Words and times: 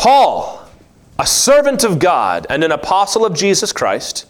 Paul, 0.00 0.66
a 1.18 1.26
servant 1.26 1.84
of 1.84 1.98
God 1.98 2.46
and 2.48 2.64
an 2.64 2.72
apostle 2.72 3.26
of 3.26 3.34
Jesus 3.34 3.70
Christ, 3.70 4.26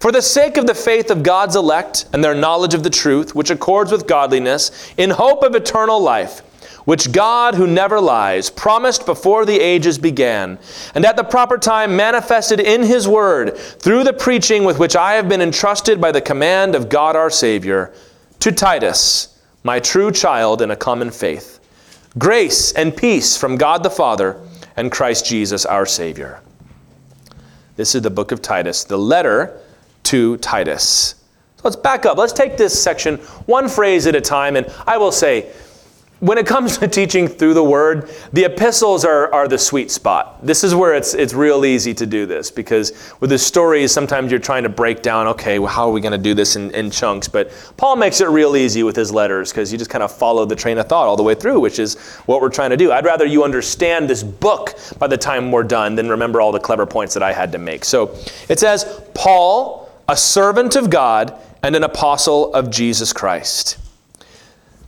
for 0.00 0.10
the 0.10 0.20
sake 0.20 0.56
of 0.56 0.66
the 0.66 0.74
faith 0.74 1.12
of 1.12 1.22
God's 1.22 1.54
elect 1.54 2.06
and 2.12 2.24
their 2.24 2.34
knowledge 2.34 2.74
of 2.74 2.82
the 2.82 2.90
truth, 2.90 3.32
which 3.32 3.48
accords 3.48 3.92
with 3.92 4.08
godliness, 4.08 4.92
in 4.96 5.10
hope 5.10 5.44
of 5.44 5.54
eternal 5.54 6.00
life, 6.00 6.40
which 6.86 7.12
God, 7.12 7.54
who 7.54 7.68
never 7.68 8.00
lies, 8.00 8.50
promised 8.50 9.06
before 9.06 9.46
the 9.46 9.60
ages 9.60 9.96
began, 9.96 10.58
and 10.92 11.06
at 11.06 11.14
the 11.14 11.22
proper 11.22 11.56
time 11.56 11.94
manifested 11.94 12.58
in 12.58 12.82
His 12.82 13.06
Word, 13.06 13.56
through 13.56 14.02
the 14.02 14.12
preaching 14.12 14.64
with 14.64 14.80
which 14.80 14.96
I 14.96 15.14
have 15.14 15.28
been 15.28 15.40
entrusted 15.40 16.00
by 16.00 16.10
the 16.10 16.20
command 16.20 16.74
of 16.74 16.88
God 16.88 17.14
our 17.14 17.30
Savior, 17.30 17.94
to 18.40 18.50
Titus, 18.50 19.40
my 19.62 19.78
true 19.78 20.10
child 20.10 20.60
in 20.62 20.72
a 20.72 20.76
common 20.76 21.12
faith. 21.12 21.60
Grace 22.18 22.72
and 22.72 22.96
peace 22.96 23.36
from 23.36 23.56
God 23.56 23.84
the 23.84 23.88
Father 23.88 24.36
and 24.76 24.90
Christ 24.90 25.26
Jesus 25.26 25.64
our 25.66 25.86
Savior. 25.86 26.40
This 27.76 27.94
is 27.94 28.02
the 28.02 28.10
book 28.10 28.32
of 28.32 28.42
Titus, 28.42 28.84
the 28.84 28.98
letter 28.98 29.58
to 30.04 30.36
Titus. 30.38 31.14
So 31.56 31.62
let's 31.64 31.76
back 31.76 32.04
up. 32.04 32.18
Let's 32.18 32.32
take 32.32 32.56
this 32.56 32.80
section 32.80 33.16
one 33.46 33.68
phrase 33.68 34.06
at 34.06 34.14
a 34.14 34.20
time. 34.20 34.56
And 34.56 34.72
I 34.86 34.98
will 34.98 35.12
say, 35.12 35.50
when 36.22 36.38
it 36.38 36.46
comes 36.46 36.78
to 36.78 36.86
teaching 36.86 37.26
through 37.26 37.52
the 37.52 37.64
word, 37.64 38.08
the 38.32 38.44
epistles 38.44 39.04
are, 39.04 39.32
are 39.34 39.48
the 39.48 39.58
sweet 39.58 39.90
spot. 39.90 40.44
This 40.46 40.62
is 40.62 40.72
where 40.72 40.94
it's, 40.94 41.14
it's 41.14 41.34
real 41.34 41.64
easy 41.64 41.92
to 41.94 42.06
do 42.06 42.26
this 42.26 42.48
because 42.48 43.12
with 43.18 43.30
the 43.30 43.38
stories, 43.38 43.90
sometimes 43.90 44.30
you're 44.30 44.38
trying 44.38 44.62
to 44.62 44.68
break 44.68 45.02
down, 45.02 45.26
okay, 45.26 45.58
well, 45.58 45.72
how 45.72 45.88
are 45.88 45.90
we 45.90 46.00
going 46.00 46.12
to 46.12 46.18
do 46.18 46.32
this 46.32 46.54
in, 46.54 46.70
in 46.70 46.92
chunks? 46.92 47.26
But 47.26 47.50
Paul 47.76 47.96
makes 47.96 48.20
it 48.20 48.28
real 48.28 48.56
easy 48.56 48.84
with 48.84 48.94
his 48.94 49.10
letters 49.10 49.50
because 49.50 49.72
you 49.72 49.78
just 49.78 49.90
kind 49.90 50.04
of 50.04 50.16
follow 50.16 50.44
the 50.44 50.54
train 50.54 50.78
of 50.78 50.88
thought 50.88 51.08
all 51.08 51.16
the 51.16 51.24
way 51.24 51.34
through, 51.34 51.58
which 51.58 51.80
is 51.80 51.98
what 52.26 52.40
we're 52.40 52.50
trying 52.50 52.70
to 52.70 52.76
do. 52.76 52.92
I'd 52.92 53.04
rather 53.04 53.26
you 53.26 53.42
understand 53.42 54.08
this 54.08 54.22
book 54.22 54.78
by 55.00 55.08
the 55.08 55.18
time 55.18 55.50
we're 55.50 55.64
done 55.64 55.96
than 55.96 56.08
remember 56.08 56.40
all 56.40 56.52
the 56.52 56.60
clever 56.60 56.86
points 56.86 57.14
that 57.14 57.24
I 57.24 57.32
had 57.32 57.50
to 57.50 57.58
make. 57.58 57.84
So 57.84 58.16
it 58.48 58.60
says, 58.60 59.02
Paul, 59.12 59.90
a 60.08 60.16
servant 60.16 60.76
of 60.76 60.88
God 60.88 61.36
and 61.64 61.74
an 61.74 61.82
apostle 61.82 62.54
of 62.54 62.70
Jesus 62.70 63.12
Christ. 63.12 63.78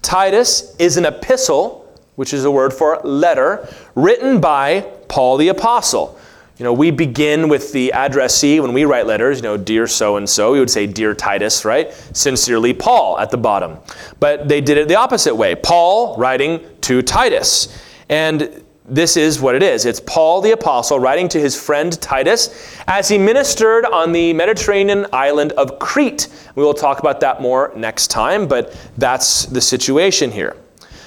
Titus 0.04 0.76
is 0.78 0.96
an 0.98 1.06
epistle, 1.06 1.90
which 2.16 2.32
is 2.32 2.44
a 2.44 2.50
word 2.50 2.72
for 2.72 3.00
letter, 3.02 3.66
written 3.94 4.38
by 4.38 4.82
Paul 5.08 5.38
the 5.38 5.48
apostle. 5.48 6.18
You 6.58 6.64
know, 6.64 6.72
we 6.72 6.92
begin 6.92 7.48
with 7.48 7.72
the 7.72 7.92
addressee 7.92 8.60
when 8.60 8.72
we 8.72 8.84
write 8.84 9.06
letters, 9.06 9.38
you 9.38 9.42
know, 9.42 9.56
dear 9.56 9.88
so 9.88 10.16
and 10.16 10.28
so. 10.28 10.52
We 10.52 10.60
would 10.60 10.70
say, 10.70 10.86
dear 10.86 11.14
Titus, 11.14 11.64
right? 11.64 11.92
Sincerely, 12.12 12.72
Paul 12.74 13.18
at 13.18 13.30
the 13.32 13.36
bottom. 13.36 13.78
But 14.20 14.46
they 14.46 14.60
did 14.60 14.78
it 14.78 14.86
the 14.86 14.94
opposite 14.94 15.34
way. 15.34 15.56
Paul 15.56 16.16
writing 16.16 16.64
to 16.82 17.02
Titus. 17.02 17.76
And 18.08 18.63
this 18.86 19.16
is 19.16 19.40
what 19.40 19.54
it 19.54 19.62
is. 19.62 19.86
It's 19.86 20.00
Paul 20.00 20.42
the 20.42 20.50
Apostle 20.52 20.98
writing 20.98 21.28
to 21.30 21.40
his 21.40 21.60
friend 21.60 21.98
Titus 22.02 22.78
as 22.86 23.08
he 23.08 23.16
ministered 23.16 23.86
on 23.86 24.12
the 24.12 24.34
Mediterranean 24.34 25.06
island 25.12 25.52
of 25.52 25.78
Crete. 25.78 26.28
We 26.54 26.62
will 26.62 26.74
talk 26.74 26.98
about 26.98 27.20
that 27.20 27.40
more 27.40 27.72
next 27.74 28.08
time, 28.08 28.46
but 28.46 28.76
that's 28.98 29.46
the 29.46 29.60
situation 29.60 30.30
here. 30.30 30.56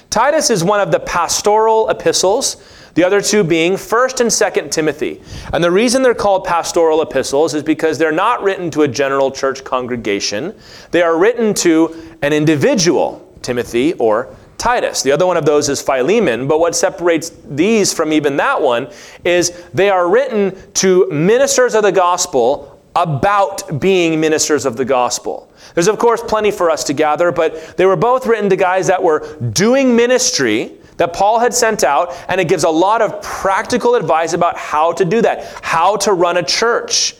Titus 0.09 0.50
is 0.50 0.64
one 0.64 0.80
of 0.80 0.92
the 0.92 1.00
pastoral 1.00 1.89
epistles, 1.89 2.64
the 2.95 3.03
other 3.03 3.22
two 3.22 3.44
being 3.44 3.73
1st 3.73 4.22
and 4.22 4.30
2nd 4.30 4.72
Timothy. 4.72 5.22
And 5.53 5.64
the 5.64 5.70
reason 5.70 6.02
they're 6.02 6.16
called 6.16 6.45
pastoral 6.45 7.03
epistles 7.03 7.53
is 7.53 7.61
because 7.61 8.00
they're 8.00 8.11
not 8.11 8.42
written 8.42 8.72
to 8.72 8.83
a 8.83 8.88
general 8.88 9.30
church 9.30 9.64
congregation. 9.64 10.55
They 10.89 11.03
are 11.03 11.20
written 11.20 11.53
to 11.55 12.17
an 12.23 12.33
individual, 12.33 13.23
Timothy 13.44 13.94
or 13.94 14.36
Titus. 14.58 15.04
The 15.04 15.12
other 15.12 15.26
one 15.26 15.38
of 15.38 15.46
those 15.46 15.70
is 15.70 15.82
Philemon, 15.82 16.48
but 16.48 16.60
what 16.60 16.76
separates 16.76 17.32
these 17.46 17.94
from 17.94 18.12
even 18.12 18.38
that 18.38 18.62
one 18.62 18.88
is 19.24 19.64
they 19.74 19.90
are 19.90 20.10
written 20.10 20.56
to 20.76 21.08
ministers 21.10 21.76
of 21.76 21.84
the 21.84 21.92
gospel 21.92 22.80
about 22.96 23.80
being 23.80 24.20
ministers 24.20 24.66
of 24.66 24.76
the 24.76 24.86
gospel. 24.86 25.52
There's, 25.76 25.88
of 25.88 26.00
course, 26.00 26.22
plenty 26.22 26.50
for 26.50 26.72
us 26.72 26.84
to 26.86 26.94
gather, 26.94 27.32
but 27.32 27.78
they 27.78 27.86
were 27.86 27.96
both 27.96 28.26
written 28.26 28.50
to 28.50 28.56
guys 28.56 28.88
that 28.88 29.04
were 29.04 29.38
doing 29.52 29.96
ministry 29.96 30.73
that 30.98 31.14
Paul 31.14 31.38
had 31.38 31.54
sent 31.54 31.84
out, 31.84 32.16
and 32.28 32.42
it 32.42 32.48
gives 32.48 32.64
a 32.64 32.70
lot 32.70 33.04
of 33.04 33.22
practical 33.22 33.94
advice 33.94 34.34
about 34.34 34.58
how 34.58 34.92
to 34.94 35.06
do 35.06 35.22
that, 35.22 35.60
how 35.62 35.96
to 35.98 36.14
run 36.14 36.38
a 36.38 36.44
church. 36.44 37.16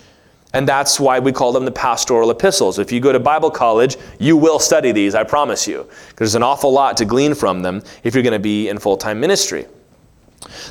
And 0.58 0.68
that's 0.68 1.00
why 1.00 1.20
we 1.20 1.32
call 1.32 1.52
them 1.52 1.66
the 1.66 1.72
pastoral 1.72 2.32
epistles. 2.32 2.80
If 2.80 2.92
you 2.92 3.00
go 3.00 3.12
to 3.12 3.20
Bible 3.20 3.52
college, 3.52 3.96
you 4.18 4.36
will 4.36 4.58
study 4.58 4.92
these, 4.92 5.14
I 5.14 5.24
promise 5.24 5.68
you. 5.68 5.88
There's 6.16 6.34
an 6.34 6.42
awful 6.42 6.74
lot 6.74 6.98
to 6.98 7.06
glean 7.06 7.36
from 7.36 7.62
them 7.62 7.84
if 8.04 8.16
you're 8.16 8.24
going 8.24 8.34
to 8.34 8.40
be 8.40 8.68
in 8.68 8.80
full 8.80 8.98
time 8.98 9.20
ministry. 9.20 9.68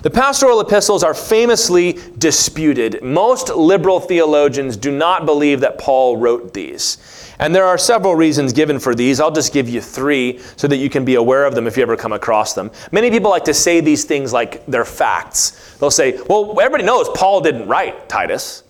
The 0.03 0.11
pastoral 0.11 0.61
epistles 0.61 1.05
are 1.05 1.15
famously 1.15 2.01
disputed. 2.19 3.01
Most 3.01 3.49
liberal 3.51 4.01
theologians 4.01 4.77
do 4.77 4.91
not 4.91 5.25
believe 5.25 5.61
that 5.61 5.79
Paul 5.79 6.17
wrote 6.17 6.53
these. 6.53 6.99
And 7.39 7.55
there 7.55 7.65
are 7.65 7.79
several 7.79 8.17
reasons 8.17 8.53
given 8.53 8.81
for 8.81 8.93
these. 8.93 9.21
I'll 9.21 9.31
just 9.31 9.53
give 9.53 9.69
you 9.69 9.81
three 9.81 10.41
so 10.57 10.67
that 10.67 10.79
you 10.79 10.91
can 10.91 11.05
be 11.05 11.15
aware 11.15 11.45
of 11.45 11.55
them 11.55 11.69
if 11.69 11.77
you 11.77 11.85
ever 11.85 11.97
come 11.97 12.13
across 12.13 12.55
them. 12.55 12.73
Many 12.91 13.09
people 13.09 13.31
like 13.31 13.45
to 13.45 13.55
say 13.55 13.81
these 13.81 14.03
things 14.03 14.33
like 14.33 14.67
they're 14.67 14.85
facts. 14.85 15.77
They'll 15.79 15.93
say, 15.93 16.21
well, 16.29 16.59
everybody 16.61 16.83
knows 16.83 17.09
Paul 17.11 17.41
didn't 17.41 17.69
write 17.69 18.09
Titus. 18.09 18.65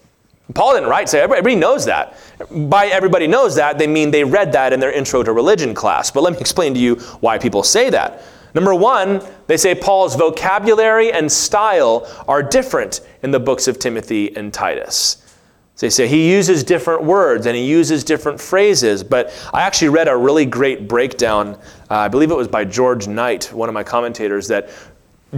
Paul 0.54 0.74
didn't 0.74 0.88
write, 0.88 1.08
say, 1.08 1.20
everybody 1.20 1.56
knows 1.56 1.84
that. 1.86 2.16
By 2.50 2.86
everybody 2.86 3.26
knows 3.26 3.56
that, 3.56 3.78
they 3.78 3.86
mean 3.86 4.10
they 4.10 4.24
read 4.24 4.52
that 4.52 4.72
in 4.72 4.78
their 4.78 4.92
intro 4.92 5.22
to 5.22 5.32
religion 5.32 5.74
class. 5.74 6.10
But 6.10 6.22
let 6.22 6.32
me 6.32 6.38
explain 6.38 6.72
to 6.74 6.80
you 6.80 6.96
why 7.20 7.38
people 7.38 7.62
say 7.62 7.90
that. 7.90 8.22
Number 8.54 8.74
one, 8.74 9.22
they 9.48 9.56
say 9.56 9.74
Paul's 9.74 10.14
vocabulary 10.14 11.12
and 11.12 11.30
style 11.30 12.06
are 12.26 12.42
different 12.42 13.00
in 13.22 13.30
the 13.30 13.40
books 13.40 13.68
of 13.68 13.78
Timothy 13.78 14.34
and 14.36 14.52
Titus. 14.54 15.22
They 15.78 15.90
say 15.90 16.08
he 16.08 16.32
uses 16.32 16.64
different 16.64 17.02
words 17.02 17.44
and 17.44 17.54
he 17.54 17.64
uses 17.66 18.02
different 18.02 18.40
phrases, 18.40 19.04
but 19.04 19.30
I 19.52 19.60
actually 19.60 19.90
read 19.90 20.08
a 20.08 20.16
really 20.16 20.46
great 20.46 20.88
breakdown. 20.88 21.58
Uh, 21.90 21.96
I 21.96 22.08
believe 22.08 22.30
it 22.30 22.36
was 22.36 22.48
by 22.48 22.64
George 22.64 23.06
Knight, 23.08 23.52
one 23.52 23.68
of 23.68 23.74
my 23.74 23.82
commentators, 23.82 24.48
that 24.48 24.70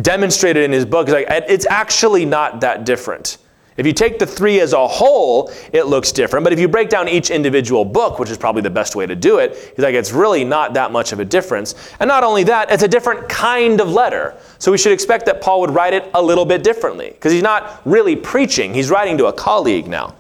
demonstrated 0.00 0.62
in 0.62 0.70
his 0.70 0.84
book. 0.84 1.08
Like, 1.08 1.26
it's 1.28 1.66
actually 1.66 2.24
not 2.24 2.60
that 2.60 2.84
different. 2.84 3.38
If 3.78 3.86
you 3.86 3.92
take 3.92 4.18
the 4.18 4.26
three 4.26 4.60
as 4.60 4.72
a 4.72 4.88
whole, 4.88 5.52
it 5.72 5.84
looks 5.84 6.10
different. 6.10 6.42
But 6.42 6.52
if 6.52 6.58
you 6.58 6.66
break 6.66 6.88
down 6.88 7.08
each 7.08 7.30
individual 7.30 7.84
book, 7.84 8.18
which 8.18 8.28
is 8.28 8.36
probably 8.36 8.60
the 8.60 8.70
best 8.70 8.96
way 8.96 9.06
to 9.06 9.14
do 9.14 9.38
it, 9.38 9.54
he's 9.54 9.78
like, 9.78 9.94
it's 9.94 10.10
really 10.10 10.44
not 10.44 10.74
that 10.74 10.90
much 10.90 11.12
of 11.12 11.20
a 11.20 11.24
difference. 11.24 11.76
And 12.00 12.08
not 12.08 12.24
only 12.24 12.42
that, 12.44 12.72
it's 12.72 12.82
a 12.82 12.88
different 12.88 13.28
kind 13.28 13.80
of 13.80 13.88
letter. 13.88 14.36
So 14.58 14.72
we 14.72 14.78
should 14.78 14.90
expect 14.90 15.26
that 15.26 15.40
Paul 15.40 15.60
would 15.60 15.70
write 15.70 15.94
it 15.94 16.10
a 16.14 16.20
little 16.20 16.44
bit 16.44 16.64
differently 16.64 17.10
because 17.10 17.30
he's 17.30 17.42
not 17.42 17.80
really 17.84 18.16
preaching, 18.16 18.74
he's 18.74 18.90
writing 18.90 19.16
to 19.18 19.26
a 19.26 19.32
colleague 19.32 19.86
now. 19.86 20.16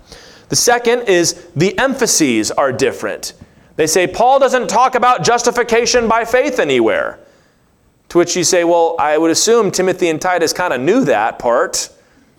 The 0.50 0.56
second 0.56 1.08
is 1.08 1.48
the 1.56 1.76
emphases 1.80 2.52
are 2.52 2.72
different. 2.72 3.34
They 3.74 3.88
say 3.88 4.06
Paul 4.06 4.38
doesn't 4.38 4.68
talk 4.68 4.94
about 4.94 5.24
justification 5.24 6.06
by 6.06 6.24
faith 6.24 6.60
anywhere. 6.60 7.18
To 8.10 8.18
which 8.18 8.36
you 8.36 8.44
say, 8.44 8.62
well, 8.62 8.94
I 9.00 9.18
would 9.18 9.32
assume 9.32 9.72
Timothy 9.72 10.08
and 10.08 10.20
Titus 10.20 10.52
kind 10.52 10.72
of 10.72 10.80
knew 10.80 11.04
that 11.04 11.40
part. 11.40 11.90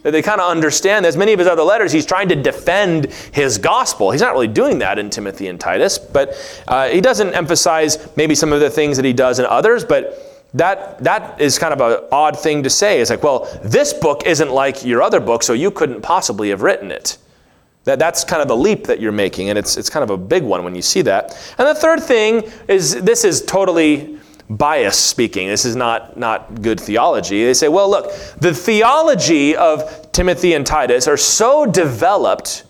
They 0.01 0.21
kind 0.21 0.39
of 0.39 0.49
understand. 0.49 1.05
As 1.05 1.17
many 1.17 1.33
of 1.33 1.39
his 1.39 1.47
other 1.47 1.63
letters, 1.63 1.91
he's 1.91 2.05
trying 2.05 2.29
to 2.29 2.35
defend 2.35 3.07
his 3.33 3.57
gospel. 3.57 4.11
He's 4.11 4.21
not 4.21 4.33
really 4.33 4.47
doing 4.47 4.79
that 4.79 4.97
in 4.97 5.09
Timothy 5.09 5.47
and 5.47 5.59
Titus, 5.59 5.97
but 5.97 6.35
uh, 6.67 6.87
he 6.87 7.01
doesn't 7.01 7.33
emphasize 7.33 8.09
maybe 8.15 8.33
some 8.33 8.53
of 8.53 8.61
the 8.61 8.69
things 8.69 8.95
that 8.95 9.05
he 9.05 9.13
does 9.13 9.39
in 9.39 9.45
others, 9.45 9.83
but 9.83 10.25
that 10.53 11.03
that 11.03 11.39
is 11.39 11.59
kind 11.59 11.73
of 11.73 11.81
an 11.81 12.07
odd 12.11 12.39
thing 12.39 12.63
to 12.63 12.69
say. 12.69 13.01
It's 13.01 13.09
like, 13.09 13.23
well, 13.23 13.47
this 13.63 13.93
book 13.93 14.25
isn't 14.25 14.49
like 14.49 14.85
your 14.85 15.01
other 15.01 15.19
book, 15.19 15.43
so 15.43 15.53
you 15.53 15.69
couldn't 15.69 16.01
possibly 16.01 16.49
have 16.49 16.61
written 16.61 16.91
it. 16.91 17.17
That, 17.83 17.99
that's 17.99 18.23
kind 18.23 18.41
of 18.41 18.47
the 18.47 18.55
leap 18.55 18.85
that 18.87 18.99
you're 18.99 19.11
making, 19.11 19.49
and 19.49 19.57
it's, 19.57 19.77
it's 19.77 19.89
kind 19.89 20.03
of 20.03 20.09
a 20.09 20.17
big 20.17 20.43
one 20.43 20.63
when 20.63 20.75
you 20.75 20.81
see 20.81 21.01
that. 21.03 21.37
And 21.57 21.67
the 21.67 21.75
third 21.75 22.01
thing 22.03 22.49
is 22.67 23.01
this 23.01 23.23
is 23.23 23.41
totally 23.43 24.18
bias 24.49 24.97
speaking. 24.97 25.47
This 25.47 25.65
is 25.65 25.75
not, 25.75 26.17
not 26.17 26.61
good 26.61 26.79
theology. 26.79 27.45
They 27.45 27.53
say, 27.53 27.67
well, 27.67 27.89
look, 27.89 28.11
the 28.37 28.53
theology 28.53 29.55
of 29.55 30.11
Timothy 30.11 30.53
and 30.53 30.65
Titus 30.65 31.07
are 31.07 31.17
so 31.17 31.65
developed 31.65 32.63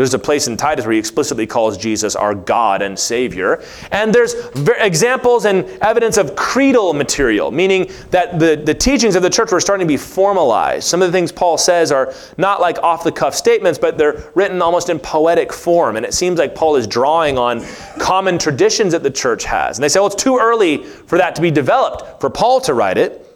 there's 0.00 0.14
a 0.14 0.18
place 0.18 0.46
in 0.46 0.56
Titus 0.56 0.86
where 0.86 0.94
he 0.94 0.98
explicitly 0.98 1.46
calls 1.46 1.76
Jesus 1.76 2.16
our 2.16 2.34
God 2.34 2.80
and 2.80 2.98
Savior. 2.98 3.62
And 3.90 4.14
there's 4.14 4.34
examples 4.78 5.44
and 5.44 5.66
evidence 5.82 6.16
of 6.16 6.34
creedal 6.36 6.94
material, 6.94 7.50
meaning 7.50 7.90
that 8.10 8.38
the, 8.38 8.56
the 8.64 8.72
teachings 8.72 9.14
of 9.14 9.22
the 9.22 9.28
church 9.28 9.52
were 9.52 9.60
starting 9.60 9.86
to 9.86 9.92
be 9.92 9.98
formalized. 9.98 10.88
Some 10.88 11.02
of 11.02 11.08
the 11.08 11.12
things 11.12 11.30
Paul 11.32 11.58
says 11.58 11.92
are 11.92 12.14
not 12.38 12.62
like 12.62 12.78
off 12.78 13.04
the 13.04 13.12
cuff 13.12 13.34
statements, 13.34 13.78
but 13.78 13.98
they're 13.98 14.24
written 14.34 14.62
almost 14.62 14.88
in 14.88 14.98
poetic 14.98 15.52
form. 15.52 15.96
And 15.96 16.06
it 16.06 16.14
seems 16.14 16.38
like 16.38 16.54
Paul 16.54 16.76
is 16.76 16.86
drawing 16.86 17.36
on 17.36 17.62
common 17.98 18.38
traditions 18.38 18.92
that 18.92 19.02
the 19.02 19.10
church 19.10 19.44
has. 19.44 19.76
And 19.76 19.84
they 19.84 19.88
say, 19.90 20.00
well, 20.00 20.06
it's 20.06 20.22
too 20.22 20.38
early 20.38 20.82
for 20.82 21.18
that 21.18 21.34
to 21.34 21.42
be 21.42 21.50
developed 21.50 22.22
for 22.22 22.30
Paul 22.30 22.62
to 22.62 22.72
write 22.72 22.96
it. 22.96 23.29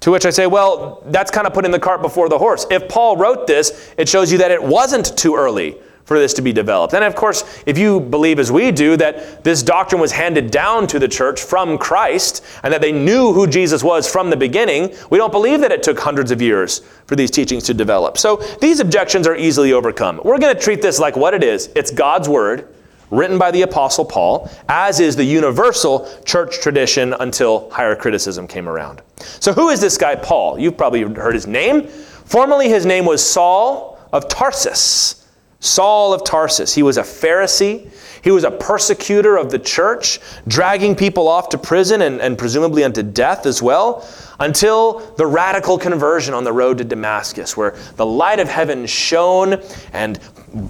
To 0.00 0.10
which 0.10 0.24
I 0.24 0.30
say, 0.30 0.46
well, 0.46 1.02
that's 1.06 1.30
kind 1.30 1.46
of 1.46 1.52
putting 1.52 1.70
the 1.70 1.78
cart 1.78 2.00
before 2.00 2.28
the 2.28 2.38
horse. 2.38 2.66
If 2.70 2.88
Paul 2.88 3.16
wrote 3.16 3.46
this, 3.46 3.92
it 3.98 4.08
shows 4.08 4.32
you 4.32 4.38
that 4.38 4.50
it 4.50 4.62
wasn't 4.62 5.16
too 5.16 5.36
early 5.36 5.76
for 6.10 6.18
this 6.18 6.34
to 6.34 6.42
be 6.42 6.52
developed. 6.52 6.92
And 6.92 7.04
of 7.04 7.14
course, 7.14 7.44
if 7.66 7.78
you 7.78 8.00
believe 8.00 8.40
as 8.40 8.50
we 8.50 8.72
do 8.72 8.96
that 8.96 9.44
this 9.44 9.62
doctrine 9.62 10.00
was 10.00 10.10
handed 10.10 10.50
down 10.50 10.88
to 10.88 10.98
the 10.98 11.06
church 11.06 11.40
from 11.40 11.78
Christ 11.78 12.44
and 12.64 12.72
that 12.72 12.80
they 12.80 12.90
knew 12.90 13.32
who 13.32 13.46
Jesus 13.46 13.84
was 13.84 14.10
from 14.10 14.28
the 14.28 14.36
beginning, 14.36 14.92
we 15.10 15.18
don't 15.18 15.30
believe 15.30 15.60
that 15.60 15.70
it 15.70 15.84
took 15.84 16.00
hundreds 16.00 16.32
of 16.32 16.42
years 16.42 16.80
for 17.06 17.14
these 17.14 17.30
teachings 17.30 17.62
to 17.64 17.74
develop. 17.74 18.18
So 18.18 18.36
these 18.60 18.80
objections 18.80 19.28
are 19.28 19.36
easily 19.36 19.72
overcome. 19.72 20.20
We're 20.24 20.38
going 20.38 20.52
to 20.52 20.60
treat 20.60 20.82
this 20.82 20.98
like 20.98 21.14
what 21.14 21.32
it 21.32 21.44
is 21.44 21.68
it's 21.76 21.92
God's 21.92 22.28
Word 22.28 22.74
written 23.10 23.38
by 23.38 23.50
the 23.50 23.62
Apostle 23.62 24.04
Paul, 24.04 24.50
as 24.68 25.00
is 25.00 25.16
the 25.16 25.24
universal 25.24 26.08
church 26.24 26.60
tradition 26.60 27.14
until 27.20 27.68
higher 27.70 27.96
criticism 27.96 28.46
came 28.46 28.68
around. 28.68 29.02
So, 29.40 29.52
who 29.52 29.68
is 29.68 29.80
this 29.80 29.98
guy, 29.98 30.16
Paul? 30.16 30.58
You've 30.58 30.76
probably 30.76 31.02
heard 31.02 31.34
his 31.34 31.46
name. 31.46 31.86
Formerly, 31.86 32.68
his 32.68 32.86
name 32.86 33.04
was 33.04 33.24
Saul 33.24 33.98
of 34.12 34.28
Tarsus. 34.28 35.26
Saul 35.60 36.14
of 36.14 36.24
Tarsus. 36.24 36.74
He 36.74 36.82
was 36.82 36.96
a 36.96 37.02
Pharisee. 37.02 37.90
He 38.22 38.30
was 38.30 38.44
a 38.44 38.50
persecutor 38.50 39.36
of 39.36 39.50
the 39.50 39.58
church, 39.58 40.20
dragging 40.46 40.94
people 40.94 41.28
off 41.28 41.48
to 41.50 41.58
prison 41.58 42.02
and, 42.02 42.20
and 42.20 42.36
presumably 42.36 42.84
unto 42.84 43.02
death 43.02 43.46
as 43.46 43.62
well, 43.62 44.06
until 44.40 45.00
the 45.16 45.26
radical 45.26 45.78
conversion 45.78 46.34
on 46.34 46.44
the 46.44 46.52
road 46.52 46.78
to 46.78 46.84
Damascus, 46.84 47.56
where 47.56 47.76
the 47.96 48.06
light 48.06 48.40
of 48.40 48.48
heaven 48.48 48.86
shone, 48.86 49.62
and 49.92 50.18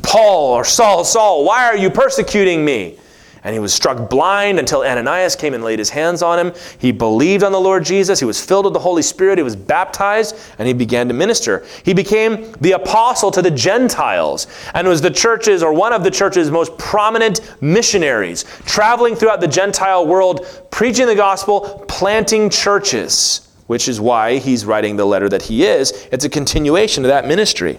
Paul 0.02 0.54
or 0.54 0.64
Saul, 0.64 1.04
Saul, 1.04 1.44
why 1.44 1.66
are 1.66 1.76
you 1.76 1.90
persecuting 1.90 2.64
me? 2.64 2.98
And 3.42 3.54
he 3.54 3.58
was 3.58 3.72
struck 3.72 4.10
blind 4.10 4.58
until 4.58 4.82
Ananias 4.82 5.34
came 5.34 5.54
and 5.54 5.64
laid 5.64 5.78
his 5.78 5.88
hands 5.88 6.22
on 6.22 6.38
him. 6.38 6.52
He 6.78 6.92
believed 6.92 7.42
on 7.42 7.52
the 7.52 7.60
Lord 7.60 7.84
Jesus. 7.84 8.18
He 8.18 8.26
was 8.26 8.44
filled 8.44 8.66
with 8.66 8.74
the 8.74 8.80
Holy 8.80 9.00
Spirit. 9.00 9.38
He 9.38 9.42
was 9.42 9.56
baptized 9.56 10.36
and 10.58 10.68
he 10.68 10.74
began 10.74 11.08
to 11.08 11.14
minister. 11.14 11.64
He 11.82 11.94
became 11.94 12.52
the 12.60 12.72
apostle 12.72 13.30
to 13.30 13.40
the 13.40 13.50
Gentiles 13.50 14.46
and 14.74 14.86
was 14.86 15.00
the 15.00 15.10
church's 15.10 15.62
or 15.62 15.72
one 15.72 15.94
of 15.94 16.04
the 16.04 16.10
church's 16.10 16.50
most 16.50 16.76
prominent 16.76 17.40
missionaries, 17.62 18.44
traveling 18.66 19.14
throughout 19.16 19.40
the 19.40 19.48
Gentile 19.48 20.06
world, 20.06 20.46
preaching 20.70 21.06
the 21.06 21.14
gospel, 21.14 21.82
planting 21.88 22.50
churches, 22.50 23.48
which 23.68 23.88
is 23.88 24.02
why 24.02 24.36
he's 24.36 24.66
writing 24.66 24.96
the 24.96 25.06
letter 25.06 25.30
that 25.30 25.40
he 25.42 25.64
is. 25.64 25.92
It's 26.12 26.26
a 26.26 26.30
continuation 26.30 27.06
of 27.06 27.08
that 27.08 27.26
ministry. 27.26 27.78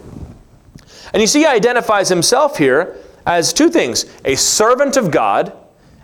And 1.14 1.22
you 1.22 1.28
see, 1.28 1.40
he 1.40 1.46
identifies 1.46 2.10
himself 2.10 2.58
here 2.58 2.98
as 3.26 3.54
two 3.54 3.70
things 3.70 4.06
a 4.26 4.36
servant 4.36 4.98
of 4.98 5.12
God 5.12 5.54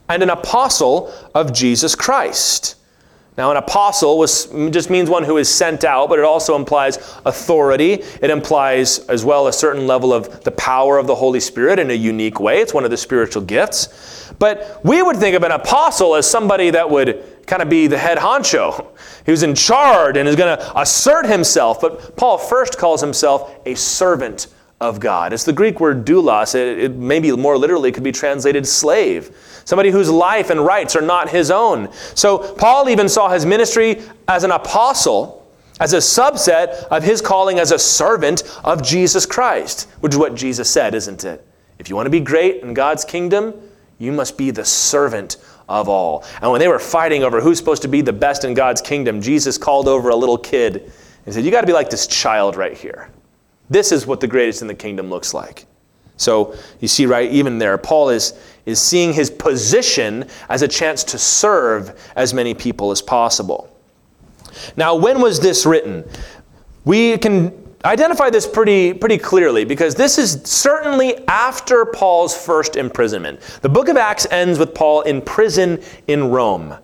and 0.09 0.23
an 0.23 0.29
apostle 0.29 1.13
of 1.33 1.53
Jesus 1.53 1.95
Christ. 1.95 2.75
Now, 3.37 3.51
an 3.51 3.57
apostle 3.57 4.17
was, 4.17 4.47
just 4.71 4.89
means 4.89 5.11
one 5.11 5.23
who 5.23 5.37
is 5.37 5.47
sent 5.47 5.83
out, 5.83 6.09
but 6.09 6.17
it 6.17 6.25
also 6.25 6.55
implies 6.55 6.97
authority. 7.23 7.93
It 8.19 8.31
implies 8.31 8.97
as 9.09 9.23
well 9.23 9.45
a 9.45 9.53
certain 9.53 9.85
level 9.85 10.11
of 10.11 10.43
the 10.43 10.49
power 10.51 10.97
of 10.97 11.05
the 11.05 11.13
Holy 11.13 11.39
Spirit 11.39 11.77
in 11.77 11.91
a 11.91 11.93
unique 11.93 12.39
way. 12.39 12.61
It's 12.61 12.73
one 12.73 12.83
of 12.83 12.89
the 12.89 12.97
spiritual 12.97 13.43
gifts. 13.43 14.33
But 14.39 14.83
we 14.83 15.03
would 15.03 15.17
think 15.17 15.35
of 15.35 15.43
an 15.43 15.51
apostle 15.51 16.15
as 16.15 16.27
somebody 16.27 16.71
that 16.71 16.89
would 16.89 17.45
kind 17.45 17.61
of 17.61 17.69
be 17.69 17.85
the 17.85 17.97
head 17.97 18.17
honcho, 18.17 18.87
who's 19.27 19.43
in 19.43 19.53
charge 19.53 20.17
and 20.17 20.27
is 20.27 20.35
going 20.35 20.57
to 20.57 20.79
assert 20.79 21.27
himself. 21.27 21.79
But 21.79 22.17
Paul 22.17 22.39
first 22.39 22.79
calls 22.79 23.01
himself 23.01 23.55
a 23.67 23.75
servant 23.75 24.47
of 24.79 24.99
God. 24.99 25.33
It's 25.33 25.43
the 25.43 25.53
Greek 25.53 25.79
word 25.79 26.05
doulos. 26.05 26.53
It, 26.53 26.79
it 26.79 26.95
maybe 26.95 27.31
more 27.31 27.57
literally 27.57 27.91
could 27.91 28.03
be 28.03 28.11
translated 28.11 28.67
slave. 28.67 29.35
Somebody 29.65 29.89
whose 29.89 30.09
life 30.09 30.49
and 30.49 30.63
rights 30.63 30.95
are 30.95 31.01
not 31.01 31.29
his 31.29 31.49
own. 31.49 31.91
So 32.15 32.53
Paul 32.55 32.89
even 32.89 33.09
saw 33.09 33.29
his 33.29 33.45
ministry 33.45 34.01
as 34.27 34.43
an 34.43 34.51
apostle 34.51 35.37
as 35.79 35.93
a 35.93 35.97
subset 35.97 36.69
of 36.85 37.03
his 37.03 37.21
calling 37.21 37.59
as 37.59 37.71
a 37.71 37.79
servant 37.79 38.43
of 38.63 38.81
Jesus 38.81 39.25
Christ, 39.25 39.87
which 39.99 40.13
is 40.13 40.17
what 40.17 40.35
Jesus 40.35 40.69
said, 40.69 40.95
isn't 40.95 41.23
it? 41.23 41.45
If 41.79 41.89
you 41.89 41.95
want 41.95 42.07
to 42.07 42.11
be 42.11 42.19
great 42.19 42.63
in 42.63 42.73
God's 42.73 43.05
kingdom, 43.05 43.53
you 43.99 44.11
must 44.11 44.37
be 44.37 44.51
the 44.51 44.65
servant 44.65 45.37
of 45.69 45.89
all. 45.89 46.23
And 46.41 46.51
when 46.51 46.59
they 46.59 46.67
were 46.67 46.79
fighting 46.79 47.23
over 47.23 47.41
who's 47.41 47.57
supposed 47.57 47.81
to 47.83 47.87
be 47.87 48.01
the 48.01 48.13
best 48.13 48.43
in 48.43 48.53
God's 48.53 48.81
kingdom, 48.81 49.21
Jesus 49.21 49.57
called 49.57 49.87
over 49.87 50.09
a 50.09 50.15
little 50.15 50.37
kid 50.37 50.91
and 51.25 51.33
said, 51.33 51.43
You 51.43 51.51
got 51.51 51.61
to 51.61 51.67
be 51.67 51.73
like 51.73 51.89
this 51.89 52.07
child 52.07 52.55
right 52.55 52.75
here. 52.75 53.11
This 53.69 53.91
is 53.91 54.07
what 54.07 54.19
the 54.19 54.27
greatest 54.27 54.61
in 54.61 54.67
the 54.67 54.75
kingdom 54.75 55.09
looks 55.09 55.33
like. 55.33 55.65
So 56.17 56.55
you 56.79 56.87
see, 56.87 57.05
right, 57.05 57.31
even 57.31 57.59
there, 57.59 57.77
Paul 57.77 58.09
is, 58.09 58.33
is 58.65 58.81
seeing 58.81 59.13
his 59.13 59.29
position 59.29 60.25
as 60.49 60.61
a 60.61 60.67
chance 60.67 61.03
to 61.05 61.17
serve 61.17 61.99
as 62.15 62.33
many 62.33 62.53
people 62.53 62.91
as 62.91 63.01
possible. 63.01 63.69
Now, 64.75 64.95
when 64.95 65.21
was 65.21 65.39
this 65.39 65.65
written? 65.65 66.03
We 66.85 67.17
can 67.19 67.67
identify 67.85 68.29
this 68.29 68.47
pretty, 68.47 68.93
pretty 68.93 69.17
clearly 69.17 69.63
because 69.63 69.93
this 69.93 70.17
is 70.17 70.41
certainly 70.43 71.25
after 71.27 71.85
Paul's 71.85 72.35
first 72.35 72.75
imprisonment. 72.75 73.39
The 73.61 73.69
book 73.69 73.87
of 73.87 73.97
Acts 73.97 74.25
ends 74.31 74.57
with 74.57 74.73
Paul 74.73 75.01
in 75.01 75.21
prison 75.21 75.81
in 76.07 76.29
Rome. 76.29 76.75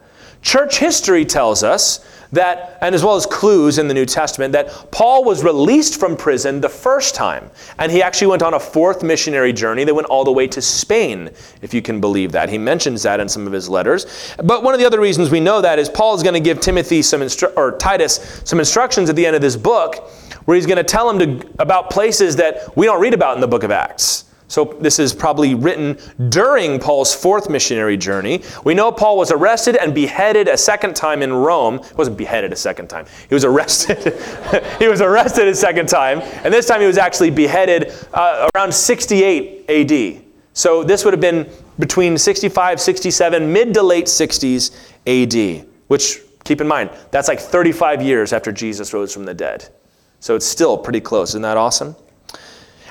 Church 0.42 0.78
history 0.78 1.26
tells 1.26 1.64
us 1.64 2.06
that, 2.34 2.78
and 2.82 2.94
as 2.94 3.04
well 3.04 3.16
as 3.16 3.26
clues 3.26 3.78
in 3.78 3.88
the 3.88 3.94
New 3.94 4.06
Testament, 4.06 4.52
that 4.54 4.92
Paul 4.92 5.24
was 5.24 5.44
released 5.44 6.00
from 6.00 6.18
prison 6.18 6.62
the 6.62 6.70
first 6.70 7.16
time. 7.16 7.50
And 7.80 7.92
he 7.92 8.02
actually 8.02 8.28
went 8.28 8.42
on 8.42 8.54
a 8.54 8.60
fourth 8.60 9.04
missionary 9.04 9.54
journey 9.54 9.84
that 9.84 9.94
went 9.94 10.08
all 10.08 10.24
the 10.24 10.32
way 10.32 10.48
to 10.48 10.62
Spain, 10.62 11.30
if 11.62 11.74
you 11.74 11.82
can 11.82 12.02
believe 12.02 12.32
that. 12.34 12.50
He 12.50 12.58
mentions 12.58 13.04
that 13.04 13.20
in 13.20 13.30
some 13.30 13.48
of 13.48 13.54
his 13.54 13.70
letters. 13.70 14.36
But 14.44 14.64
one 14.64 14.74
of 14.74 14.80
the 14.80 14.86
other 14.86 15.00
reasons 15.00 15.30
we 15.30 15.40
know 15.40 15.62
that 15.62 15.80
is 15.80 15.90
Paul 15.90 16.16
is 16.16 16.24
going 16.24 16.34
to 16.34 16.40
give 16.40 16.60
Timothy 16.60 17.02
some 17.02 17.22
instru- 17.22 17.54
or 17.56 17.78
Titus 17.78 18.42
some 18.44 18.60
instructions 18.60 19.10
at 19.10 19.16
the 19.16 19.26
end 19.26 19.36
of 19.36 19.42
this 19.42 19.56
book 19.56 20.10
where 20.46 20.56
he's 20.56 20.66
going 20.66 20.78
to 20.78 20.84
tell 20.84 21.10
him 21.10 21.20
to, 21.20 21.50
about 21.60 21.90
places 21.90 22.36
that 22.38 22.76
we 22.76 22.86
don't 22.86 23.00
read 23.00 23.14
about 23.14 23.36
in 23.36 23.42
the 23.42 23.48
book 23.48 23.64
of 23.64 23.72
Acts. 23.72 24.26
So 24.54 24.66
this 24.80 25.00
is 25.00 25.16
probably 25.16 25.56
written 25.56 25.98
during 26.30 26.80
Paul's 26.80 27.12
fourth 27.12 27.50
missionary 27.50 27.98
journey. 27.98 28.44
We 28.64 28.76
know 28.76 28.92
Paul 28.92 29.18
was 29.18 29.32
arrested 29.32 29.78
and 29.78 29.96
beheaded 29.96 30.48
a 30.48 30.58
second 30.58 30.96
time 30.96 31.24
in 31.24 31.34
Rome. 31.34 31.82
He 31.82 31.96
wasn't 31.96 32.18
beheaded 32.18 32.54
a 32.54 32.56
second 32.56 32.88
time. 32.88 33.08
He 33.28 33.34
was 33.34 33.46
arrested. 33.46 33.98
he 34.80 34.88
was 34.88 35.02
arrested 35.02 35.48
a 35.48 35.56
second 35.56 35.90
time, 35.90 36.20
and 36.44 36.54
this 36.54 36.68
time 36.68 36.82
he 36.82 36.86
was 36.86 37.00
actually 37.00 37.32
beheaded 37.32 37.94
uh, 38.14 38.48
around 38.56 38.72
68 38.72 39.66
AD. 39.72 40.24
So 40.54 40.84
this 40.84 41.04
would 41.04 41.16
have 41.16 41.22
been 41.22 41.50
between 41.80 42.16
65, 42.16 42.80
67, 42.80 43.52
mid 43.52 43.74
to 43.74 43.82
late 43.82 44.06
60s 44.06 44.70
AD, 45.08 45.66
which 45.88 46.20
keep 46.44 46.62
in 46.62 46.68
mind, 46.68 46.92
that's 47.10 47.28
like 47.28 47.40
35 47.40 48.04
years 48.04 48.32
after 48.32 48.52
Jesus 48.52 48.94
rose 48.94 49.12
from 49.12 49.26
the 49.26 49.34
dead. 49.34 49.68
So 50.20 50.36
it's 50.36 50.46
still 50.46 50.78
pretty 50.78 51.02
close. 51.02 51.30
Isn't 51.30 51.42
that 51.42 51.58
awesome? 51.58 51.96